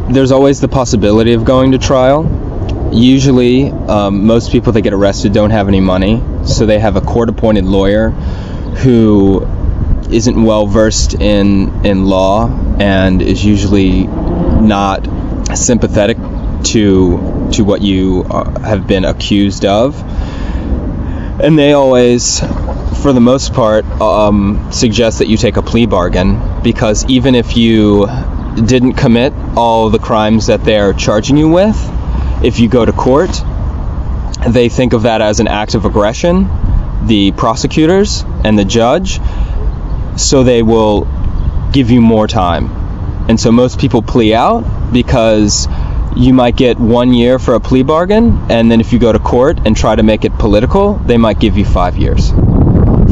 there's 0.09 0.31
always 0.31 0.61
the 0.61 0.67
possibility 0.67 1.33
of 1.33 1.45
going 1.45 1.71
to 1.71 1.77
trial. 1.77 2.23
Usually, 2.93 3.71
um, 3.71 4.25
most 4.25 4.51
people 4.51 4.71
that 4.73 4.81
get 4.81 4.93
arrested 4.93 5.33
don't 5.33 5.49
have 5.49 5.67
any 5.67 5.79
money, 5.79 6.23
so 6.45 6.65
they 6.65 6.79
have 6.79 6.95
a 6.95 7.01
court-appointed 7.01 7.65
lawyer 7.65 8.09
who 8.09 9.45
isn't 10.13 10.43
well 10.43 10.67
versed 10.67 11.15
in 11.15 11.85
in 11.85 12.05
law 12.05 12.47
and 12.79 13.21
is 13.21 13.43
usually 13.43 14.05
not 14.05 15.07
sympathetic 15.55 16.17
to 16.63 17.49
to 17.53 17.63
what 17.63 17.81
you 17.81 18.23
uh, 18.29 18.59
have 18.61 18.87
been 18.87 19.05
accused 19.05 19.65
of. 19.65 20.01
And 21.41 21.57
they 21.57 21.73
always, 21.73 22.39
for 23.01 23.11
the 23.11 23.19
most 23.19 23.53
part, 23.53 23.85
um, 23.99 24.71
suggest 24.71 25.19
that 25.19 25.27
you 25.27 25.35
take 25.35 25.57
a 25.57 25.61
plea 25.61 25.87
bargain 25.87 26.61
because 26.63 27.05
even 27.05 27.35
if 27.35 27.57
you 27.57 28.07
didn't 28.55 28.93
commit 28.93 29.33
all 29.55 29.89
the 29.89 29.99
crimes 29.99 30.47
that 30.47 30.63
they're 30.63 30.93
charging 30.93 31.37
you 31.37 31.49
with, 31.49 31.75
if 32.43 32.59
you 32.59 32.69
go 32.69 32.85
to 32.85 32.91
court, 32.91 33.31
they 34.47 34.69
think 34.69 34.93
of 34.93 35.03
that 35.03 35.21
as 35.21 35.39
an 35.39 35.47
act 35.47 35.75
of 35.75 35.85
aggression, 35.85 36.47
the 37.07 37.31
prosecutors 37.31 38.23
and 38.43 38.57
the 38.57 38.65
judge, 38.65 39.19
so 40.17 40.43
they 40.43 40.61
will 40.63 41.07
give 41.71 41.89
you 41.91 42.01
more 42.01 42.27
time. 42.27 42.69
And 43.29 43.39
so 43.39 43.51
most 43.51 43.79
people 43.79 44.01
plea 44.01 44.33
out 44.33 44.91
because 44.91 45.67
you 46.15 46.33
might 46.33 46.55
get 46.55 46.79
one 46.79 47.13
year 47.13 47.39
for 47.39 47.55
a 47.55 47.59
plea 47.59 47.83
bargain, 47.83 48.37
and 48.49 48.69
then 48.69 48.79
if 48.79 48.93
you 48.93 48.99
go 48.99 49.11
to 49.11 49.19
court 49.19 49.59
and 49.65 49.75
try 49.75 49.95
to 49.95 50.03
make 50.03 50.25
it 50.25 50.33
political, 50.37 50.95
they 50.95 51.17
might 51.17 51.39
give 51.39 51.57
you 51.57 51.65
five 51.65 51.97
years 51.97 52.29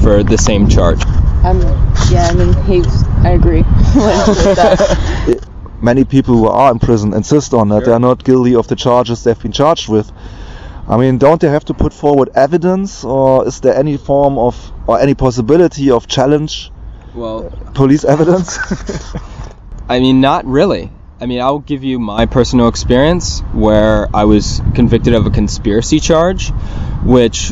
for 0.04 0.24
the 0.24 0.38
same 0.38 0.68
charge. 0.68 1.04
um 1.44 1.60
yeah 2.12 2.28
i 2.30 2.34
mean 2.34 2.54
he's 2.70 3.04
i 3.24 3.32
agree 3.32 3.64
Many 5.82 6.04
people 6.06 6.36
who 6.36 6.48
are 6.48 6.72
in 6.72 6.78
prison 6.78 7.12
insist 7.16 7.56
on 7.56 7.70
that 7.70 7.86
they 7.86 7.92
are 7.92 8.00
not 8.00 8.24
guilty 8.24 8.54
of 8.54 8.68
the 8.68 8.76
charges 8.76 9.24
they've 9.24 9.42
been 9.42 9.52
charged 9.52 9.90
with. 9.90 10.12
I 10.88 10.96
mean, 10.98 11.18
don't 11.18 11.42
they 11.42 11.50
have 11.50 11.66
to 11.66 11.74
put 11.74 11.92
forward 11.92 12.30
evidence, 12.36 13.04
or 13.04 13.48
is 13.48 13.62
there 13.62 13.76
any 13.76 13.98
form 13.98 14.38
of 14.38 14.72
or 14.86 15.00
any 15.00 15.16
possibility 15.16 15.90
of 15.90 16.06
challenge 16.08 16.72
Well, 17.14 17.50
police 17.74 18.06
evidence? 18.06 18.58
I 19.90 20.00
mean, 20.00 20.22
not 20.22 20.46
really. 20.46 20.92
I 21.20 21.26
mean, 21.26 21.42
I'll 21.42 21.60
give 21.60 21.84
you 21.84 22.00
my 22.00 22.26
personal 22.26 22.68
experience 22.68 23.42
where 23.54 24.08
I 24.16 24.24
was 24.26 24.62
convicted 24.74 25.14
of 25.14 25.26
a 25.26 25.30
conspiracy 25.30 26.00
charge, 26.00 26.50
which 27.04 27.52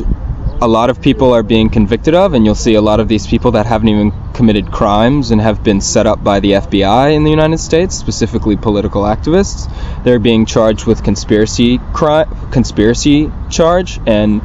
a 0.62 0.68
lot 0.68 0.90
of 0.90 1.00
people 1.00 1.32
are 1.32 1.42
being 1.42 1.70
convicted 1.70 2.14
of, 2.14 2.34
and 2.34 2.44
you'll 2.44 2.54
see 2.54 2.74
a 2.74 2.80
lot 2.80 3.00
of 3.00 3.08
these 3.08 3.26
people 3.26 3.52
that 3.52 3.66
haven't 3.66 3.88
even 3.88 4.12
committed 4.34 4.70
crimes 4.70 5.30
and 5.30 5.40
have 5.40 5.62
been 5.62 5.80
set 5.80 6.06
up 6.06 6.22
by 6.22 6.40
the 6.40 6.52
FBI 6.52 7.14
in 7.14 7.24
the 7.24 7.30
United 7.30 7.58
States, 7.58 7.96
specifically 7.96 8.56
political 8.56 9.02
activists. 9.02 9.70
They're 10.04 10.18
being 10.18 10.46
charged 10.46 10.86
with 10.86 11.02
conspiracy 11.02 11.78
cri- 11.94 12.26
conspiracy 12.50 13.30
charge, 13.50 14.00
and 14.06 14.42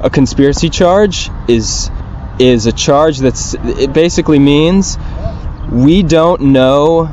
a 0.00 0.10
conspiracy 0.10 0.70
charge 0.70 1.30
is 1.46 1.90
is 2.42 2.66
a 2.66 2.72
charge 2.72 3.18
that's 3.18 3.54
it 3.54 3.92
basically 3.92 4.38
means 4.38 4.98
we 5.70 6.02
don't 6.02 6.40
know 6.40 7.08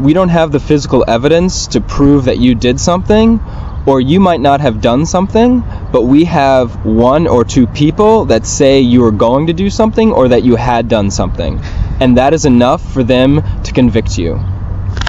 we 0.00 0.12
don't 0.12 0.30
have 0.30 0.50
the 0.50 0.60
physical 0.60 1.04
evidence 1.06 1.68
to 1.68 1.80
prove 1.80 2.24
that 2.24 2.38
you 2.38 2.54
did 2.54 2.80
something 2.80 3.40
or 3.86 4.00
you 4.00 4.18
might 4.18 4.40
not 4.40 4.60
have 4.60 4.80
done 4.80 5.04
something, 5.04 5.62
but 5.92 6.02
we 6.02 6.24
have 6.24 6.86
one 6.86 7.26
or 7.26 7.44
two 7.44 7.66
people 7.66 8.24
that 8.24 8.46
say 8.46 8.80
you 8.80 9.02
were 9.02 9.12
going 9.12 9.46
to 9.46 9.52
do 9.52 9.68
something 9.68 10.10
or 10.10 10.28
that 10.28 10.42
you 10.42 10.56
had 10.56 10.88
done 10.88 11.10
something. 11.10 11.60
And 12.00 12.16
that 12.16 12.32
is 12.32 12.46
enough 12.46 12.82
for 12.92 13.04
them 13.04 13.42
to 13.62 13.72
convict 13.72 14.16
you. 14.16 14.40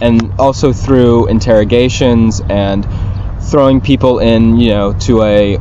And 0.01 0.33
also 0.37 0.73
through 0.73 1.27
interrogations 1.27 2.41
and 2.49 2.85
throwing 3.41 3.79
people 3.79 4.19
in, 4.19 4.57
you 4.57 4.71
know, 4.71 4.93
to 5.07 5.23
a 5.23 5.57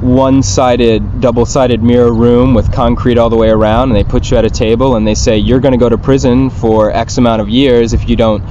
one 0.00 0.42
sided, 0.42 1.20
double 1.20 1.44
sided 1.44 1.82
mirror 1.82 2.12
room 2.12 2.54
with 2.54 2.72
concrete 2.72 3.18
all 3.18 3.30
the 3.30 3.36
way 3.36 3.50
around, 3.50 3.90
and 3.90 3.96
they 3.96 4.04
put 4.04 4.30
you 4.30 4.36
at 4.36 4.44
a 4.44 4.50
table 4.50 4.96
and 4.96 5.06
they 5.06 5.14
say, 5.14 5.38
You're 5.38 5.60
going 5.60 5.72
to 5.72 5.78
go 5.78 5.88
to 5.88 5.98
prison 5.98 6.50
for 6.50 6.90
X 6.92 7.18
amount 7.18 7.42
of 7.42 7.48
years 7.48 7.92
if 7.92 8.08
you 8.08 8.16
don't 8.16 8.42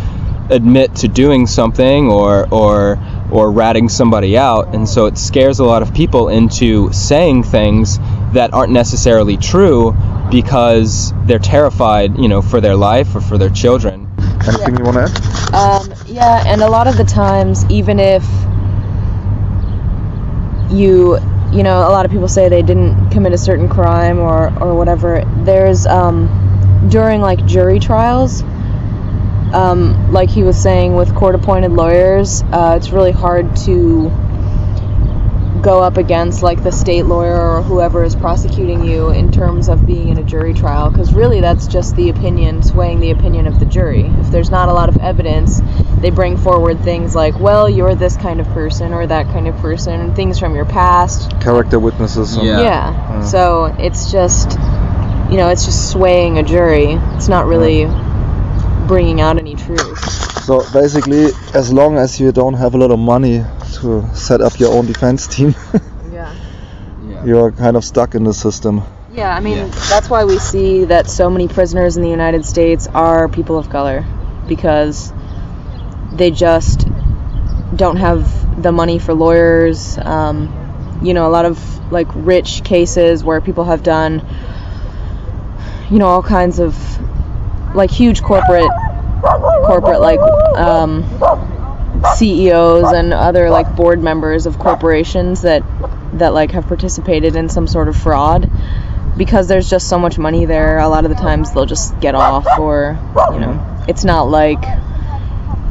admit 0.49 0.95
to 0.95 1.07
doing 1.07 1.47
something 1.47 2.09
or, 2.09 2.47
or, 2.53 2.97
or 3.31 3.51
ratting 3.51 3.89
somebody 3.89 4.37
out. 4.37 4.73
And 4.73 4.87
so 4.87 5.05
it 5.05 5.17
scares 5.17 5.59
a 5.59 5.65
lot 5.65 5.81
of 5.81 5.93
people 5.93 6.29
into 6.29 6.91
saying 6.93 7.43
things 7.43 7.99
that 8.33 8.53
aren't 8.53 8.71
necessarily 8.71 9.37
true 9.37 9.95
because 10.31 11.13
they're 11.25 11.39
terrified, 11.39 12.17
you 12.17 12.27
know, 12.27 12.41
for 12.41 12.61
their 12.61 12.75
life 12.75 13.15
or 13.15 13.21
for 13.21 13.37
their 13.37 13.49
children. 13.49 14.09
Anything 14.47 14.75
yeah. 14.75 14.79
you 14.79 14.85
want 14.85 14.97
to 14.97 15.03
add? 15.03 15.53
Um, 15.53 15.93
yeah, 16.07 16.43
and 16.45 16.61
a 16.61 16.69
lot 16.69 16.87
of 16.87 16.97
the 16.97 17.03
times, 17.03 17.65
even 17.69 17.99
if 17.99 18.23
you 20.69 21.17
you 21.57 21.63
know, 21.63 21.79
a 21.79 21.89
lot 21.89 22.05
of 22.05 22.11
people 22.11 22.27
say 22.27 22.49
they 22.49 22.61
didn't 22.61 23.09
commit 23.09 23.33
a 23.33 23.37
certain 23.37 23.67
crime 23.67 24.19
or, 24.19 24.55
or 24.61 24.75
whatever. 24.75 25.23
There's, 25.37 25.87
um, 25.87 26.87
during 26.87 27.19
like 27.19 27.43
jury 27.47 27.79
trials, 27.79 28.43
um, 29.53 30.13
like 30.13 30.29
he 30.29 30.43
was 30.43 30.61
saying 30.61 30.93
with 30.93 31.15
court 31.15 31.33
appointed 31.33 31.71
lawyers, 31.71 32.43
uh, 32.43 32.75
it's 32.77 32.91
really 32.91 33.11
hard 33.11 33.55
to 33.65 34.11
go 35.63 35.81
up 35.81 35.97
against 35.97 36.43
like 36.43 36.61
the 36.61 36.71
state 36.71 37.07
lawyer 37.07 37.35
or 37.35 37.63
whoever 37.63 38.03
is 38.03 38.15
prosecuting 38.15 38.85
you 38.85 39.09
in 39.09 39.31
terms 39.31 39.67
of 39.67 39.87
being 39.87 40.09
in 40.09 40.19
a 40.19 40.23
jury 40.23 40.53
trial 40.53 40.91
because 40.91 41.11
really 41.11 41.41
that's 41.41 41.65
just 41.65 41.95
the 41.95 42.09
opinion 42.09 42.61
swaying 42.61 42.99
the 42.99 43.09
opinion 43.09 43.47
of 43.47 43.59
the 43.59 43.65
jury 43.65 44.03
if 44.03 44.27
there's 44.27 44.51
not 44.51 44.69
a 44.69 44.73
lot 44.73 44.87
of 44.87 44.97
evidence 44.97 45.59
they 46.01 46.09
bring 46.09 46.37
forward 46.37 46.79
things 46.81 47.15
like 47.15 47.39
well 47.39 47.69
you're 47.69 47.95
this 47.95 48.17
kind 48.17 48.39
of 48.39 48.47
person 48.49 48.93
or 48.93 49.07
that 49.07 49.25
kind 49.27 49.47
of 49.47 49.55
person 49.57 50.13
things 50.15 50.39
from 50.39 50.55
your 50.55 50.65
past 50.65 51.31
character 51.41 51.79
witnesses 51.79 52.37
yeah, 52.37 52.61
yeah. 52.61 53.23
so 53.23 53.65
it's 53.79 54.11
just 54.11 54.51
you 55.31 55.37
know 55.37 55.49
it's 55.49 55.65
just 55.65 55.91
swaying 55.91 56.37
a 56.37 56.43
jury 56.43 56.93
it's 57.15 57.27
not 57.27 57.45
really 57.45 57.85
bringing 58.87 59.19
out 59.19 59.37
any 59.37 59.55
truth 59.55 59.99
so 60.43 60.63
basically 60.71 61.25
as 61.53 61.73
long 61.73 61.97
as 61.97 62.19
you 62.19 62.31
don't 62.31 62.53
have 62.53 62.73
a 62.73 62.77
lot 62.77 62.91
of 62.91 62.99
money 62.99 63.43
to 63.81 64.07
set 64.15 64.41
up 64.41 64.59
your 64.59 64.73
own 64.73 64.85
defense 64.85 65.27
team. 65.27 65.55
yeah. 66.11 66.33
You're 67.25 67.51
kind 67.51 67.77
of 67.77 67.83
stuck 67.83 68.15
in 68.15 68.23
the 68.23 68.33
system. 68.33 68.83
Yeah, 69.11 69.35
I 69.35 69.39
mean, 69.39 69.57
yeah. 69.57 69.67
that's 69.89 70.09
why 70.09 70.25
we 70.25 70.37
see 70.37 70.85
that 70.85 71.09
so 71.09 71.29
many 71.29 71.47
prisoners 71.47 71.97
in 71.97 72.03
the 72.03 72.09
United 72.09 72.45
States 72.45 72.87
are 72.87 73.27
people 73.27 73.57
of 73.57 73.69
color 73.69 74.05
because 74.47 75.11
they 76.17 76.31
just 76.31 76.87
don't 77.75 77.97
have 77.97 78.61
the 78.61 78.71
money 78.71 78.99
for 78.99 79.13
lawyers. 79.13 79.97
Um, 79.97 80.99
you 81.01 81.13
know, 81.13 81.27
a 81.27 81.29
lot 81.29 81.45
of 81.45 81.91
like 81.91 82.07
rich 82.13 82.63
cases 82.63 83.23
where 83.23 83.39
people 83.39 83.65
have 83.65 83.83
done, 83.83 84.25
you 85.89 85.99
know, 85.99 86.07
all 86.07 86.23
kinds 86.23 86.59
of 86.59 86.75
like 87.75 87.91
huge 87.91 88.21
corporate, 88.21 88.69
corporate 89.21 90.01
like 90.01 90.19
um, 90.57 91.03
CEOs 92.15 92.91
and 92.91 93.13
other 93.13 93.49
like 93.49 93.75
board 93.75 94.01
members 94.01 94.45
of 94.45 94.57
corporations 94.59 95.41
that 95.41 95.63
that 96.13 96.33
like 96.33 96.51
have 96.51 96.67
participated 96.67 97.35
in 97.35 97.49
some 97.49 97.67
sort 97.67 97.87
of 97.87 97.95
fraud 97.95 98.49
because 99.17 99.47
there's 99.47 99.69
just 99.69 99.89
so 99.89 99.99
much 99.99 100.17
money 100.17 100.45
there 100.45 100.77
a 100.79 100.87
lot 100.87 101.03
of 101.05 101.09
the 101.09 101.17
times 101.17 101.51
they'll 101.51 101.65
just 101.65 101.99
get 101.99 102.15
off 102.15 102.45
or 102.59 102.97
you 103.33 103.39
know 103.39 103.85
it's 103.87 104.03
not 104.03 104.23
like 104.23 104.63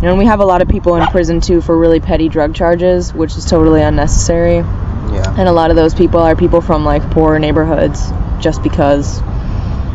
and 0.02 0.18
we 0.18 0.26
have 0.26 0.40
a 0.40 0.44
lot 0.44 0.62
of 0.62 0.68
people 0.68 0.96
in 0.96 1.06
prison 1.06 1.40
too 1.40 1.60
for 1.60 1.76
really 1.76 2.00
petty 2.00 2.28
drug 2.28 2.54
charges 2.54 3.14
which 3.14 3.36
is 3.36 3.44
totally 3.44 3.82
unnecessary. 3.82 4.56
Yeah. 4.56 5.34
And 5.38 5.48
a 5.48 5.52
lot 5.52 5.70
of 5.70 5.76
those 5.76 5.94
people 5.94 6.20
are 6.20 6.36
people 6.36 6.60
from 6.60 6.84
like 6.84 7.02
poor 7.10 7.38
neighborhoods 7.38 8.10
just 8.40 8.62
because 8.62 9.20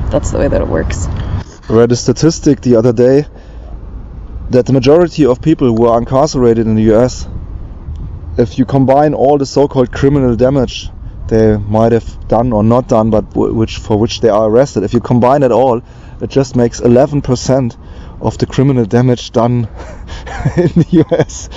that's 0.10 0.32
the 0.32 0.40
way 0.40 0.48
that 0.48 0.62
it 0.62 0.68
works. 0.68 1.06
I 1.06 1.74
read 1.74 1.92
a 1.92 1.96
statistic 1.96 2.62
the 2.62 2.76
other 2.76 2.94
day 2.94 3.26
that 4.50 4.66
the 4.66 4.74
majority 4.74 5.26
of 5.26 5.42
people 5.42 5.68
who 5.68 5.86
are 5.86 5.98
incarcerated 6.00 6.66
in 6.66 6.76
the 6.76 6.94
US, 6.94 7.28
if 8.38 8.58
you 8.58 8.66
combine 8.66 9.14
all 9.14 9.38
the 9.38 9.46
so-called 9.46 9.92
criminal 9.92 10.36
damage 10.36 10.90
they 11.28 11.56
might 11.56 11.94
have 11.94 12.28
done 12.28 12.52
or 12.52 12.62
not 12.62 12.90
done, 12.90 13.10
but 13.10 13.24
which 13.34 13.78
for 13.78 13.98
which 13.98 14.20
they 14.20 14.28
are 14.28 14.50
arrested, 14.50 14.84
if 14.84 14.94
you 14.94 15.00
combine 15.00 15.44
it 15.44 15.52
all, 15.52 15.82
it 16.20 16.30
just 16.30 16.58
makes 16.58 16.82
11% 16.82 17.78
of 18.22 18.38
the 18.38 18.46
criminal 18.46 18.86
damage 18.86 19.32
done 19.32 19.68
in 20.58 20.72
the 20.76 21.06
US. 21.10 21.50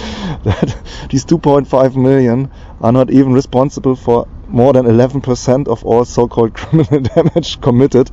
That 0.45 0.77
these 1.11 1.25
2.5 1.25 1.97
million 1.97 2.51
are 2.81 2.93
not 2.93 3.11
even 3.11 3.33
responsible 3.33 3.97
for 3.97 4.27
more 4.49 4.73
than 4.73 4.87
11% 4.87 5.69
of 5.69 5.85
all 5.85 6.05
so-called 6.05 6.55
criminal 6.61 7.01
damage 7.01 7.61
committed 7.61 8.11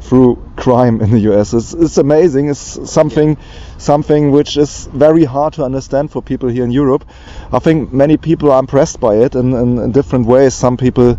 through 0.00 0.36
crime 0.56 1.00
in 1.00 1.10
the 1.10 1.20
US. 1.32 1.54
It's, 1.54 1.72
it's 1.72 1.98
amazing. 1.98 2.50
It's 2.50 2.90
something 2.90 3.38
something 3.78 4.30
which 4.30 4.56
is 4.56 4.88
very 4.92 5.24
hard 5.24 5.54
to 5.54 5.64
understand 5.64 6.10
for 6.10 6.20
people 6.22 6.48
here 6.48 6.64
in 6.64 6.70
Europe. 6.70 7.04
I 7.52 7.58
think 7.60 7.92
many 7.92 8.16
people 8.16 8.50
are 8.50 8.60
impressed 8.60 9.00
by 9.00 9.16
it 9.16 9.34
in, 9.34 9.52
in, 9.54 9.78
in 9.78 9.92
different 9.92 10.26
ways. 10.26 10.54
Some 10.54 10.76
people 10.76 11.18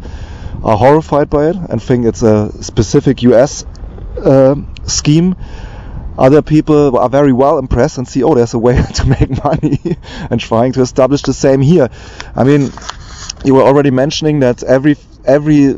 are 0.64 0.78
horrified 0.78 1.30
by 1.30 1.50
it 1.50 1.56
and 1.56 1.82
think 1.82 2.06
it's 2.06 2.24
a 2.24 2.52
specific 2.62 3.24
US 3.24 3.66
uh, 4.24 4.56
scheme. 4.86 5.36
Other 6.18 6.42
people 6.42 6.98
are 6.98 7.10
very 7.10 7.34
well 7.34 7.58
impressed 7.58 7.98
and 7.98 8.08
see, 8.08 8.24
oh, 8.24 8.36
there's 8.36 8.54
a 8.54 8.60
way 8.60 8.82
to 8.96 9.06
make 9.06 9.44
money 9.44 9.80
and 10.30 10.40
trying 10.40 10.74
to 10.74 10.82
establish 10.82 11.22
the 11.24 11.34
same 11.34 11.62
here. 11.62 11.90
I 12.36 12.44
mean, 12.44 12.72
you 13.44 13.56
were 13.56 13.64
already 13.64 13.92
mentioning 13.92 14.40
that 14.40 14.64
every 14.64 14.96
every 15.26 15.76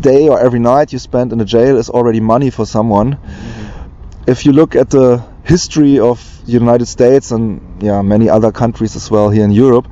day 0.00 0.28
or 0.28 0.38
every 0.38 0.58
night 0.58 0.92
you 0.92 0.98
spend 0.98 1.32
in 1.32 1.40
a 1.40 1.44
jail 1.44 1.76
is 1.78 1.90
already 1.90 2.20
money 2.20 2.50
for 2.50 2.66
someone. 2.66 3.14
Mm-hmm. 3.14 4.30
If 4.30 4.46
you 4.46 4.52
look 4.52 4.76
at 4.76 4.90
the 4.90 5.24
history 5.44 5.98
of 5.98 6.20
the 6.46 6.52
United 6.52 6.86
States 6.86 7.30
and 7.30 7.82
yeah 7.82 8.02
many 8.02 8.28
other 8.28 8.52
countries 8.52 8.94
as 8.96 9.10
well 9.10 9.30
here 9.30 9.44
in 9.44 9.52
Europe, 9.52 9.88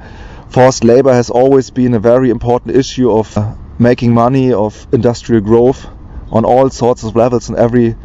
forced 0.49 0.85
labor 0.85 1.13
has 1.13 1.31
always 1.31 1.71
been 1.71 1.95
a 1.95 1.99
very 1.99 2.31
important 2.31 2.77
issue 2.77 3.11
of 3.11 3.37
uh, 3.37 3.55
making 3.79 4.13
money, 4.15 4.53
of 4.53 4.87
industrial 4.93 5.41
growth 5.41 5.87
on 6.31 6.45
all 6.45 6.71
sorts 6.71 7.03
of 7.03 7.17
levels 7.17 7.49
in 7.49 7.57
every 7.57 7.97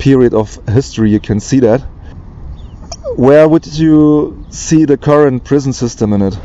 period 0.00 0.34
of 0.34 0.58
history. 0.66 1.10
You 1.10 1.20
can 1.20 1.38
see 1.38 1.60
that. 1.60 1.80
Where 3.16 3.46
would 3.46 3.66
you 3.66 4.46
see 4.50 4.86
the 4.86 4.96
current 4.96 5.44
prison 5.44 5.72
system 5.72 6.12
in 6.14 6.22
it? 6.22 6.38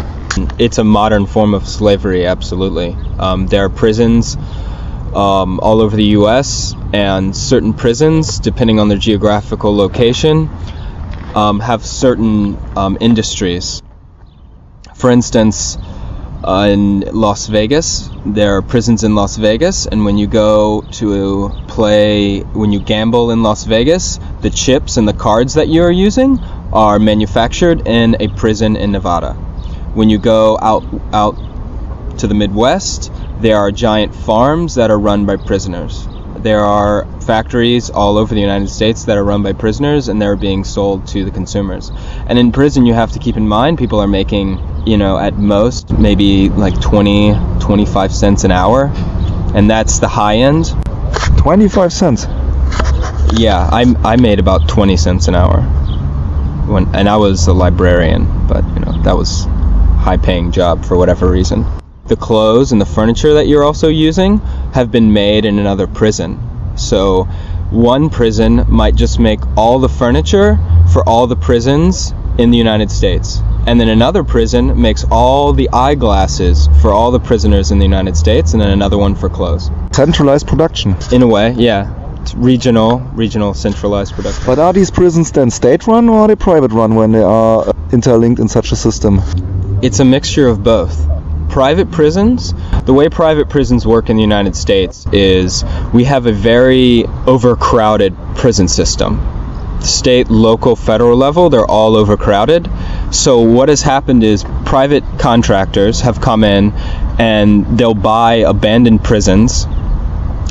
It's 0.59 0.77
a 0.77 0.83
modern 0.83 1.25
form 1.25 1.53
of 1.53 1.67
slavery, 1.67 2.25
absolutely. 2.25 2.97
Um, 3.17 3.47
there 3.47 3.63
are 3.63 3.69
prisons 3.69 4.35
um, 5.15 5.59
all 5.61 5.81
over 5.81 5.95
the 5.95 6.09
U.S., 6.19 6.75
and 6.93 7.35
certain 7.35 7.73
prisons, 7.73 8.39
depending 8.39 8.79
on 8.79 8.89
their 8.89 8.97
geographical 8.97 9.75
location, 9.75 10.49
um, 11.33 11.59
have 11.61 11.85
certain 11.85 12.57
um, 12.75 12.97
industries. 12.99 13.81
For 14.95 15.09
instance, 15.09 15.77
uh, 16.45 16.67
in 16.69 17.01
Las 17.01 17.47
Vegas, 17.47 18.10
there 18.23 18.58
are 18.58 18.62
prisons 18.62 19.03
in 19.03 19.15
Las 19.15 19.36
Vegas, 19.36 19.88
and 19.88 20.05
when 20.05 20.17
you 20.17 20.27
go 20.27 20.81
to 20.93 21.49
play, 21.67 22.41
when 22.41 22.71
you 22.71 22.79
gamble 22.79 23.31
in 23.31 23.41
Las 23.41 23.63
Vegas, 23.63 24.19
the 24.41 24.51
chips 24.51 24.97
and 24.97 25.08
the 25.08 25.13
cards 25.13 25.55
that 25.55 25.69
you're 25.69 25.89
using 25.89 26.38
are 26.71 26.99
manufactured 26.99 27.88
in 27.88 28.15
a 28.19 28.27
prison 28.27 28.75
in 28.75 28.91
Nevada. 28.91 29.34
When 29.95 30.10
you 30.10 30.19
go 30.19 30.60
out 30.62 30.84
out 31.13 31.36
to 32.19 32.27
the 32.27 32.36
Midwest, 32.36 33.12
there 33.39 33.58
are 33.58 33.71
giant 33.71 34.13
farms 34.13 34.75
that 34.75 34.91
are 34.91 34.99
run 34.99 35.25
by 35.25 35.38
prisoners. 35.38 36.08
There 36.45 36.63
are 36.63 37.08
factories 37.21 37.89
all 37.89 38.19
over 38.19 38.36
the 38.36 38.39
United 38.39 38.69
States 38.69 39.05
that 39.05 39.17
are 39.17 39.23
run 39.23 39.41
by 39.41 39.53
prisoners 39.53 40.10
and 40.10 40.21
they're 40.21 40.36
being 40.36 40.63
sold 40.63 41.08
to 41.08 41.25
the 41.25 41.31
consumers. 41.31 41.89
And 42.27 42.38
in 42.38 42.51
prison, 42.51 42.86
you 42.86 42.93
have 42.93 43.13
to 43.13 43.17
keep 43.17 43.36
in 43.36 43.47
mind 43.47 43.79
people 43.79 43.99
are 43.99 44.08
making, 44.08 44.60
you 44.86 44.95
know, 44.95 45.17
at 45.17 45.39
most 45.39 45.97
maybe 45.97 46.49
like 46.49 46.79
20, 46.79 47.34
25 47.60 48.13
cents 48.13 48.43
an 48.43 48.51
hour. 48.51 48.91
And 49.55 49.71
that's 49.71 49.97
the 49.97 50.08
high 50.08 50.36
end. 50.36 50.67
25 51.38 51.91
cents? 51.91 52.27
Yeah, 53.34 53.67
I, 53.71 53.95
I 54.03 54.15
made 54.17 54.38
about 54.38 54.69
20 54.69 54.97
cents 54.97 55.27
an 55.27 55.34
hour. 55.34 55.62
When, 56.71 56.93
and 56.93 57.10
I 57.10 57.17
was 57.17 57.47
a 57.47 57.53
librarian, 57.53 58.45
but, 58.47 58.63
you 58.75 58.81
know, 58.81 59.01
that 59.01 59.17
was 59.17 59.45
high 59.97 60.17
paying 60.17 60.51
job 60.51 60.86
for 60.86 60.95
whatever 60.95 61.27
reason. 61.27 61.65
The 62.05 62.15
clothes 62.15 62.71
and 62.71 62.79
the 62.79 62.86
furniture 62.86 63.34
that 63.34 63.47
you're 63.47 63.63
also 63.63 63.88
using 63.88 64.39
have 64.75 64.91
been 64.91 65.13
made 65.13 65.45
in 65.45 65.57
another 65.57 65.88
prison. 65.88 66.38
So 66.75 67.23
one 67.71 68.09
prison 68.09 68.65
might 68.67 68.95
just 68.95 69.19
make 69.19 69.39
all 69.55 69.79
the 69.79 69.88
furniture 69.88 70.59
for 70.91 71.01
all 71.07 71.27
the 71.27 71.38
prisons 71.38 72.13
in 72.38 72.51
the 72.51 72.57
United 72.57 72.91
States. 72.91 73.39
And 73.65 73.79
then 73.79 73.88
another 73.88 74.25
prison 74.25 74.81
makes 74.81 75.05
all 75.09 75.53
the 75.53 75.69
eyeglasses 75.71 76.67
for 76.81 76.91
all 76.91 77.11
the 77.11 77.21
prisoners 77.21 77.71
in 77.71 77.79
the 77.79 77.85
United 77.85 78.17
States, 78.17 78.51
and 78.51 78.61
then 78.61 78.69
another 78.69 78.97
one 78.97 79.15
for 79.15 79.29
clothes. 79.29 79.71
Centralized 79.91 80.45
production. 80.45 80.97
In 81.13 81.21
a 81.21 81.27
way, 81.27 81.51
yeah. 81.51 81.93
It's 82.21 82.35
regional, 82.35 82.99
regional 83.13 83.53
centralized 83.53 84.13
production. 84.13 84.43
But 84.45 84.59
are 84.59 84.73
these 84.73 84.91
prisons 84.91 85.31
then 85.31 85.51
state 85.51 85.88
run 85.88 86.09
or 86.09 86.19
are 86.19 86.27
they 86.27 86.35
private 86.35 86.73
run 86.73 86.95
when 86.95 87.13
they 87.13 87.23
are 87.23 87.73
interlinked 87.93 88.41
in 88.41 88.49
such 88.49 88.73
a 88.73 88.75
system? 88.75 89.21
It's 89.81 89.99
a 89.99 90.05
mixture 90.05 90.49
of 90.49 90.65
both. 90.65 91.15
Private 91.55 91.89
prisons, 91.89 92.53
the 92.83 92.93
way 92.93 93.07
private 93.07 93.47
prisons 93.47 93.87
work 93.87 94.09
in 94.09 94.17
the 94.17 94.21
United 94.21 94.57
States 94.57 95.05
is 95.13 95.63
we 95.93 96.03
have 96.03 96.25
a 96.25 96.33
very 96.33 97.05
overcrowded 97.25 98.13
prison 98.35 98.67
system. 98.67 99.79
State, 99.79 100.29
local, 100.29 100.75
federal 100.75 101.15
level, 101.15 101.49
they're 101.49 101.65
all 101.65 101.95
overcrowded. 101.95 102.69
So, 103.11 103.39
what 103.39 103.69
has 103.69 103.81
happened 103.81 104.21
is 104.21 104.43
private 104.65 105.05
contractors 105.17 106.01
have 106.01 106.19
come 106.19 106.43
in 106.43 106.73
and 107.19 107.79
they'll 107.79 107.93
buy 107.93 108.43
abandoned 108.45 109.01
prisons 109.05 109.65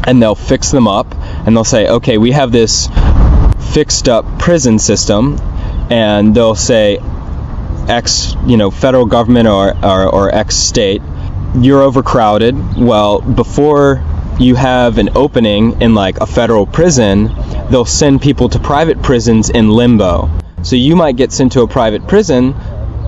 and 0.06 0.22
they'll 0.22 0.34
fix 0.34 0.70
them 0.70 0.88
up 0.88 1.14
and 1.46 1.54
they'll 1.54 1.64
say, 1.64 1.86
okay, 1.86 2.16
we 2.16 2.30
have 2.30 2.50
this 2.50 2.88
fixed 3.74 4.08
up 4.08 4.38
prison 4.38 4.78
system, 4.78 5.38
and 5.90 6.34
they'll 6.34 6.54
say, 6.54 6.98
X, 7.88 8.34
you 8.46 8.56
know, 8.56 8.70
federal 8.70 9.06
government 9.06 9.48
or, 9.48 9.76
or, 9.84 10.08
or 10.08 10.34
X 10.34 10.56
state, 10.56 11.02
you're 11.56 11.82
overcrowded. 11.82 12.76
Well, 12.76 13.20
before 13.20 14.04
you 14.38 14.56
have 14.56 14.98
an 14.98 15.10
opening 15.16 15.80
in 15.80 15.94
like 15.94 16.18
a 16.18 16.26
federal 16.26 16.66
prison, 16.66 17.30
they'll 17.70 17.84
send 17.84 18.20
people 18.20 18.48
to 18.48 18.58
private 18.58 19.02
prisons 19.02 19.50
in 19.50 19.70
limbo. 19.70 20.30
So 20.62 20.76
you 20.76 20.96
might 20.96 21.16
get 21.16 21.30
sent 21.30 21.52
to 21.52 21.62
a 21.62 21.68
private 21.68 22.08
prison 22.08 22.54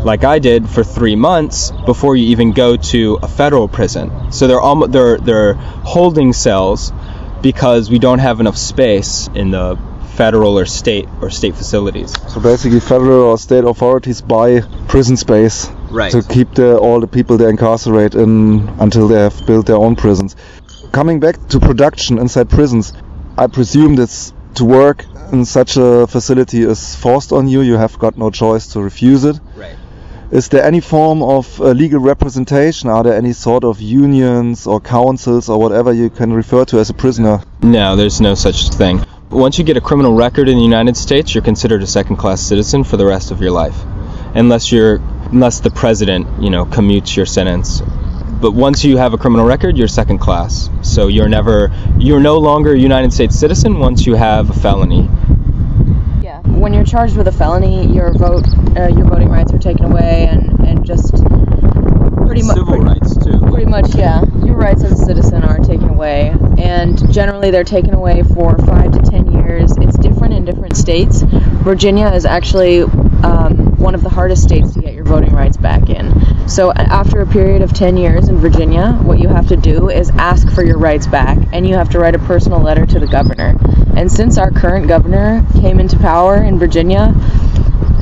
like 0.05 0.23
I 0.25 0.39
did 0.39 0.69
for 0.69 0.85
three 0.85 1.17
months 1.17 1.73
before 1.85 2.15
you 2.15 2.29
even 2.29 2.53
go 2.53 2.77
to 2.77 3.19
a 3.23 3.29
federal 3.29 3.67
prison. 3.67 4.31
So 4.31 4.47
they're 4.47 4.61
almost 4.61 4.93
they're 4.93 5.19
they're 5.19 5.55
holding 5.55 6.33
cells 6.33 6.93
because 7.43 7.91
we 7.91 7.99
don't 7.99 8.21
have 8.21 8.39
enough 8.39 8.57
space 8.57 9.29
in 9.35 9.51
the 9.51 9.77
federal 10.17 10.59
or 10.59 10.67
state 10.67 11.07
or 11.21 11.31
state 11.31 11.55
facilities. 11.55 12.13
So 12.33 12.41
basically, 12.41 12.81
federal 12.81 13.23
or 13.31 13.39
state 13.39 13.65
authorities 13.65 14.21
buy 14.23 14.61
prison 14.89 15.17
space 15.17 15.71
Right. 15.91 16.11
to 16.13 16.23
keep 16.23 16.55
the, 16.55 16.77
all 16.79 17.01
the 17.01 17.07
people 17.07 17.37
they 17.37 17.49
incarcerate 17.49 18.15
in 18.15 18.69
until 18.81 19.09
they 19.09 19.21
have 19.21 19.47
built 19.47 19.67
their 19.67 19.77
own 19.77 19.95
prisons. 19.97 20.35
Coming 20.93 21.21
back 21.21 21.37
to 21.49 21.61
production 21.61 22.19
inside 22.19 22.49
prisons, 22.49 22.93
I 23.39 23.47
presume 23.47 23.97
that's 23.97 24.33
to 24.55 24.65
work 24.65 25.05
in 25.33 25.45
such 25.45 25.77
a 25.77 26.07
facility 26.07 26.63
is 26.63 26.95
forced 26.97 27.33
on 27.33 27.47
you. 27.49 27.61
You 27.61 27.77
have 27.77 27.99
got 27.99 28.17
no 28.17 28.31
choice 28.31 28.69
to 28.69 28.81
refuse 28.81 29.25
it. 29.25 29.39
Right. 29.55 29.77
Is 30.31 30.49
there 30.49 30.65
any 30.65 30.81
form 30.81 31.23
of 31.23 31.61
uh, 31.61 31.71
legal 31.71 32.01
representation? 32.01 32.91
Are 32.91 33.05
there 33.05 33.15
any 33.15 33.33
sort 33.33 33.63
of 33.65 33.81
unions 33.81 34.67
or 34.67 34.81
councils 34.81 35.49
or 35.49 35.59
whatever 35.59 35.93
you 35.93 36.11
can 36.11 36.33
refer 36.33 36.65
to 36.65 36.79
as 36.81 36.91
a 36.91 36.95
prisoner? 36.95 37.43
No, 37.63 37.95
there's 37.95 38.21
no 38.21 38.35
such 38.35 38.71
thing. 38.71 39.05
Once 39.31 39.59
you 39.59 39.65
get 39.65 39.77
a 39.77 39.81
criminal 39.81 40.15
record 40.15 40.49
in 40.49 40.57
the 40.57 40.63
United 40.63 40.97
States, 40.97 41.35
you're 41.35 41.43
considered 41.43 41.83
a 41.83 41.87
second-class 41.87 42.41
citizen 42.41 42.85
for 42.85 42.97
the 42.97 43.05
rest 43.05 43.33
of 43.33 43.41
your 43.41 43.51
life, 43.51 43.77
unless 44.35 44.71
you're 44.71 45.01
unless 45.33 45.59
the 45.59 45.71
president, 45.71 46.41
you 46.41 46.49
know, 46.49 46.65
commutes 46.65 47.17
your 47.17 47.27
sentence. 47.27 47.83
But 48.41 48.53
once 48.53 48.85
you 48.85 48.97
have 48.99 49.15
a 49.15 49.19
criminal 49.19 49.45
record, 49.45 49.77
you're 49.77 49.89
second 49.89 50.19
class. 50.19 50.71
So 50.83 51.09
you're 51.09 51.29
never 51.29 51.73
you're 51.99 52.21
no 52.21 52.39
longer 52.39 52.73
a 52.73 52.79
United 52.79 53.13
States 53.13 53.37
citizen 53.37 53.81
once 53.81 54.07
you 54.07 54.15
have 54.15 54.51
a 54.51 54.53
felony. 54.53 55.11
Yeah. 56.23 56.41
When 56.43 56.73
you're 56.73 56.85
charged 56.85 57.17
with 57.17 57.27
a 57.27 57.33
felony, 57.33 57.93
your 57.93 58.13
vote, 58.13 58.47
uh, 58.77 58.87
your 58.89 59.07
voting 59.07 59.29
rights 59.29 59.53
are 59.53 59.59
taken 59.59 59.87
away, 59.87 60.29
and 60.31 60.61
and 60.61 60.87
just 60.87 61.13
pretty 62.27 62.43
much 62.43 62.57
Civil 62.57 62.79
rights 62.79 63.17
too. 63.17 63.41
Pretty 63.41 63.67
much, 63.67 63.95
yeah. 63.97 64.23
Your 64.45 64.57
rights 64.57 64.85
as 64.85 65.01
a 65.01 65.05
citizen 65.05 65.43
are 65.43 65.59
taken 65.59 65.89
away, 65.89 66.33
and 66.59 67.13
generally 67.13 67.51
they're 67.51 67.65
taken 67.65 67.95
away 67.95 68.23
for 68.23 68.57
five 68.59 68.93
to 68.93 69.06
ten 69.47 69.59
years. 69.59 69.73
It's 69.79 69.99
different 69.99 70.35
in 70.35 70.45
different 70.45 70.77
states. 70.77 71.23
Virginia 71.23 72.09
is 72.09 72.25
actually 72.25 72.83
um, 72.83 73.77
one 73.79 73.95
of 73.95 74.03
the 74.03 74.09
hardest 74.09 74.43
states 74.43 74.75
to 74.75 74.81
get 74.81 74.95
your 74.95 75.05
voting 75.05 75.35
rights 75.35 75.57
back 75.57 75.89
in. 75.89 76.49
So 76.49 76.73
after 76.73 77.21
a 77.21 77.27
period 77.27 77.63
of 77.63 77.73
ten 77.73 77.97
years 77.97 78.29
in 78.29 78.39
Virginia, 78.39 78.93
what 79.03 79.19
you 79.19 79.29
have 79.29 79.49
to 79.49 79.57
do 79.57 79.89
is 79.89 80.11
ask 80.11 80.51
for 80.53 80.65
your 80.65 80.79
rights 80.79 81.07
back, 81.07 81.39
and 81.53 81.69
you 81.69 81.75
have 81.75 81.91
to 81.91 81.99
write 81.99 82.15
a 82.15 82.19
personal 82.21 82.61
letter 82.61 82.87
to 82.87 83.01
the 83.01 83.07
governor. 83.07 83.57
And 83.97 84.11
since 84.11 84.39
our 84.39 84.51
current 84.51 84.89
governor 84.89 85.45
came 85.61 85.81
into 85.81 85.99
power 85.99 86.37
in 86.37 86.59
Virginia, 86.59 87.15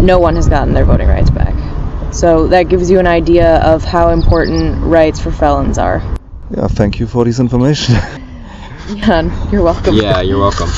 no 0.00 0.18
one 0.18 0.37
has 0.37 0.48
gotten 0.48 0.74
their 0.74 0.85
voting 0.85 1.09
rights 1.09 1.30
back. 1.30 1.54
So 2.12 2.48
that 2.48 2.64
gives 2.64 2.90
you 2.90 2.98
an 2.98 3.07
idea 3.07 3.57
of 3.62 3.85
how 3.85 4.11
important 4.11 4.85
rights 4.85 5.20
for 5.20 5.33
felons 5.33 5.78
are. 5.78 6.02
Yeah, 6.50 6.68
thank 6.68 7.00
you 7.00 7.07
for 7.07 7.24
this 7.24 7.40
information. 7.40 7.96
Yeah, 8.94 9.50
you're 9.50 9.62
welcome. 9.62 9.94
Yeah, 9.94 10.20
you're 10.20 10.38
welcome. 10.38 10.68